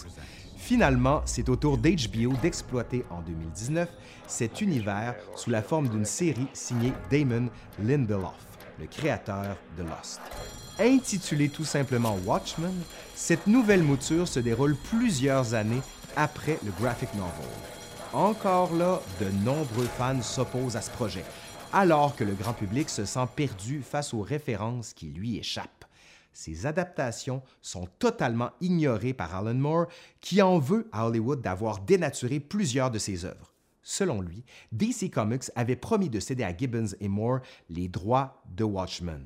Finalement, 0.56 1.22
c'est 1.26 1.48
au 1.48 1.54
tour 1.54 1.78
d'HBO 1.78 2.34
d'exploiter 2.42 3.04
en 3.10 3.22
2019 3.22 3.88
cet 4.26 4.60
univers 4.60 5.14
sous 5.36 5.50
la 5.50 5.62
forme 5.62 5.88
d'une 5.88 6.04
série 6.04 6.48
signée 6.54 6.92
Damon 7.08 7.50
Lindelof, 7.80 8.34
le 8.80 8.86
créateur 8.86 9.56
de 9.76 9.84
Lost. 9.84 10.20
Intitulée 10.80 11.50
tout 11.50 11.64
simplement 11.64 12.18
Watchmen, 12.26 12.82
cette 13.14 13.46
nouvelle 13.46 13.84
mouture 13.84 14.26
se 14.26 14.40
déroule 14.40 14.74
plusieurs 14.90 15.54
années 15.54 15.82
après 16.16 16.58
le 16.64 16.72
graphic 16.80 17.14
novel. 17.14 17.46
Encore 18.12 18.74
là, 18.74 19.00
de 19.20 19.26
nombreux 19.44 19.88
fans 19.98 20.22
s'opposent 20.22 20.76
à 20.76 20.80
ce 20.80 20.90
projet, 20.90 21.24
alors 21.72 22.16
que 22.16 22.24
le 22.24 22.34
grand 22.34 22.54
public 22.54 22.88
se 22.88 23.04
sent 23.04 23.26
perdu 23.36 23.82
face 23.82 24.14
aux 24.14 24.22
références 24.22 24.92
qui 24.94 25.06
lui 25.06 25.38
échappent. 25.38 25.84
Ces 26.32 26.66
adaptations 26.66 27.42
sont 27.60 27.88
totalement 27.98 28.50
ignorées 28.60 29.12
par 29.12 29.34
Alan 29.34 29.54
Moore, 29.54 29.86
qui 30.20 30.40
en 30.40 30.58
veut 30.58 30.88
à 30.92 31.06
Hollywood 31.06 31.40
d'avoir 31.40 31.80
dénaturé 31.80 32.40
plusieurs 32.40 32.90
de 32.90 32.98
ses 32.98 33.24
œuvres. 33.24 33.52
Selon 33.82 34.20
lui, 34.20 34.44
DC 34.72 35.10
Comics 35.10 35.50
avait 35.56 35.76
promis 35.76 36.08
de 36.08 36.20
céder 36.20 36.44
à 36.44 36.56
Gibbons 36.56 36.94
et 37.00 37.08
Moore 37.08 37.40
les 37.70 37.88
droits 37.88 38.42
de 38.54 38.64
Watchmen. 38.64 39.24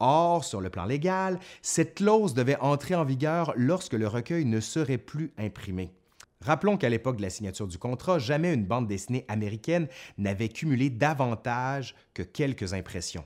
Or, 0.00 0.44
sur 0.44 0.60
le 0.60 0.70
plan 0.70 0.84
légal, 0.84 1.38
cette 1.60 1.96
clause 1.96 2.32
devait 2.32 2.58
entrer 2.60 2.94
en 2.94 3.04
vigueur 3.04 3.52
lorsque 3.56 3.94
le 3.94 4.06
recueil 4.06 4.44
ne 4.44 4.60
serait 4.60 4.98
plus 4.98 5.32
imprimé. 5.36 5.92
Rappelons 6.40 6.76
qu'à 6.76 6.88
l'époque 6.88 7.16
de 7.16 7.22
la 7.22 7.30
signature 7.30 7.66
du 7.66 7.78
contrat, 7.78 8.18
jamais 8.18 8.54
une 8.54 8.64
bande 8.64 8.86
dessinée 8.86 9.24
américaine 9.28 9.88
n'avait 10.18 10.48
cumulé 10.48 10.88
davantage 10.88 11.96
que 12.14 12.22
quelques 12.22 12.74
impressions. 12.74 13.24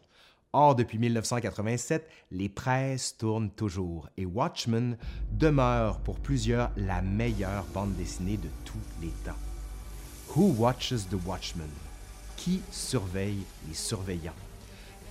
Or, 0.54 0.74
depuis 0.74 0.98
1987, 0.98 2.08
les 2.30 2.48
presses 2.48 3.16
tournent 3.16 3.50
toujours 3.50 4.08
et 4.16 4.26
Watchmen 4.26 4.98
demeure 5.30 6.00
pour 6.00 6.18
plusieurs 6.20 6.70
la 6.76 7.00
meilleure 7.00 7.64
bande 7.72 7.94
dessinée 7.96 8.36
de 8.36 8.48
tous 8.64 8.78
les 9.00 9.12
temps. 9.24 9.38
Who 10.34 10.54
watches 10.58 11.08
the 11.10 11.26
Watchmen? 11.26 11.70
Qui 12.36 12.62
surveille 12.70 13.44
les 13.68 13.74
surveillants? 13.74 14.32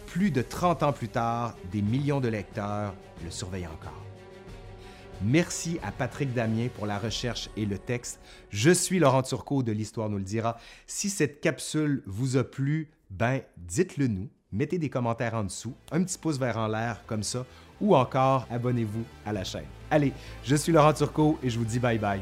Plus 0.07 0.31
de 0.31 0.41
30 0.41 0.83
ans 0.83 0.93
plus 0.93 1.09
tard, 1.09 1.55
des 1.71 1.81
millions 1.81 2.19
de 2.19 2.27
lecteurs 2.27 2.93
le 3.23 3.31
surveillent 3.31 3.67
encore. 3.67 4.10
Merci 5.23 5.77
à 5.83 5.91
Patrick 5.91 6.33
Damien 6.33 6.67
pour 6.75 6.87
la 6.87 6.97
recherche 6.97 7.49
et 7.55 7.65
le 7.65 7.77
texte. 7.77 8.19
Je 8.49 8.71
suis 8.71 8.97
Laurent 8.97 9.21
Turcot 9.21 9.61
de 9.61 9.71
l'Histoire 9.71 10.09
nous 10.09 10.17
le 10.17 10.23
dira. 10.23 10.57
Si 10.87 11.09
cette 11.09 11.41
capsule 11.41 12.01
vous 12.07 12.37
a 12.37 12.43
plu, 12.43 12.89
ben 13.11 13.41
dites-le 13.57 14.07
nous. 14.07 14.29
Mettez 14.51 14.77
des 14.77 14.89
commentaires 14.89 15.35
en 15.35 15.43
dessous, 15.43 15.73
un 15.91 16.03
petit 16.03 16.17
pouce 16.17 16.37
vert 16.37 16.57
en 16.57 16.67
l'air 16.67 17.03
comme 17.07 17.23
ça, 17.23 17.45
ou 17.79 17.95
encore 17.95 18.47
abonnez-vous 18.49 19.03
à 19.25 19.31
la 19.31 19.43
chaîne. 19.43 19.65
Allez, 19.89 20.11
je 20.43 20.55
suis 20.55 20.73
Laurent 20.73 20.93
Turcot 20.93 21.39
et 21.41 21.49
je 21.49 21.57
vous 21.57 21.65
dis 21.65 21.79
bye 21.79 21.97
bye. 21.97 22.21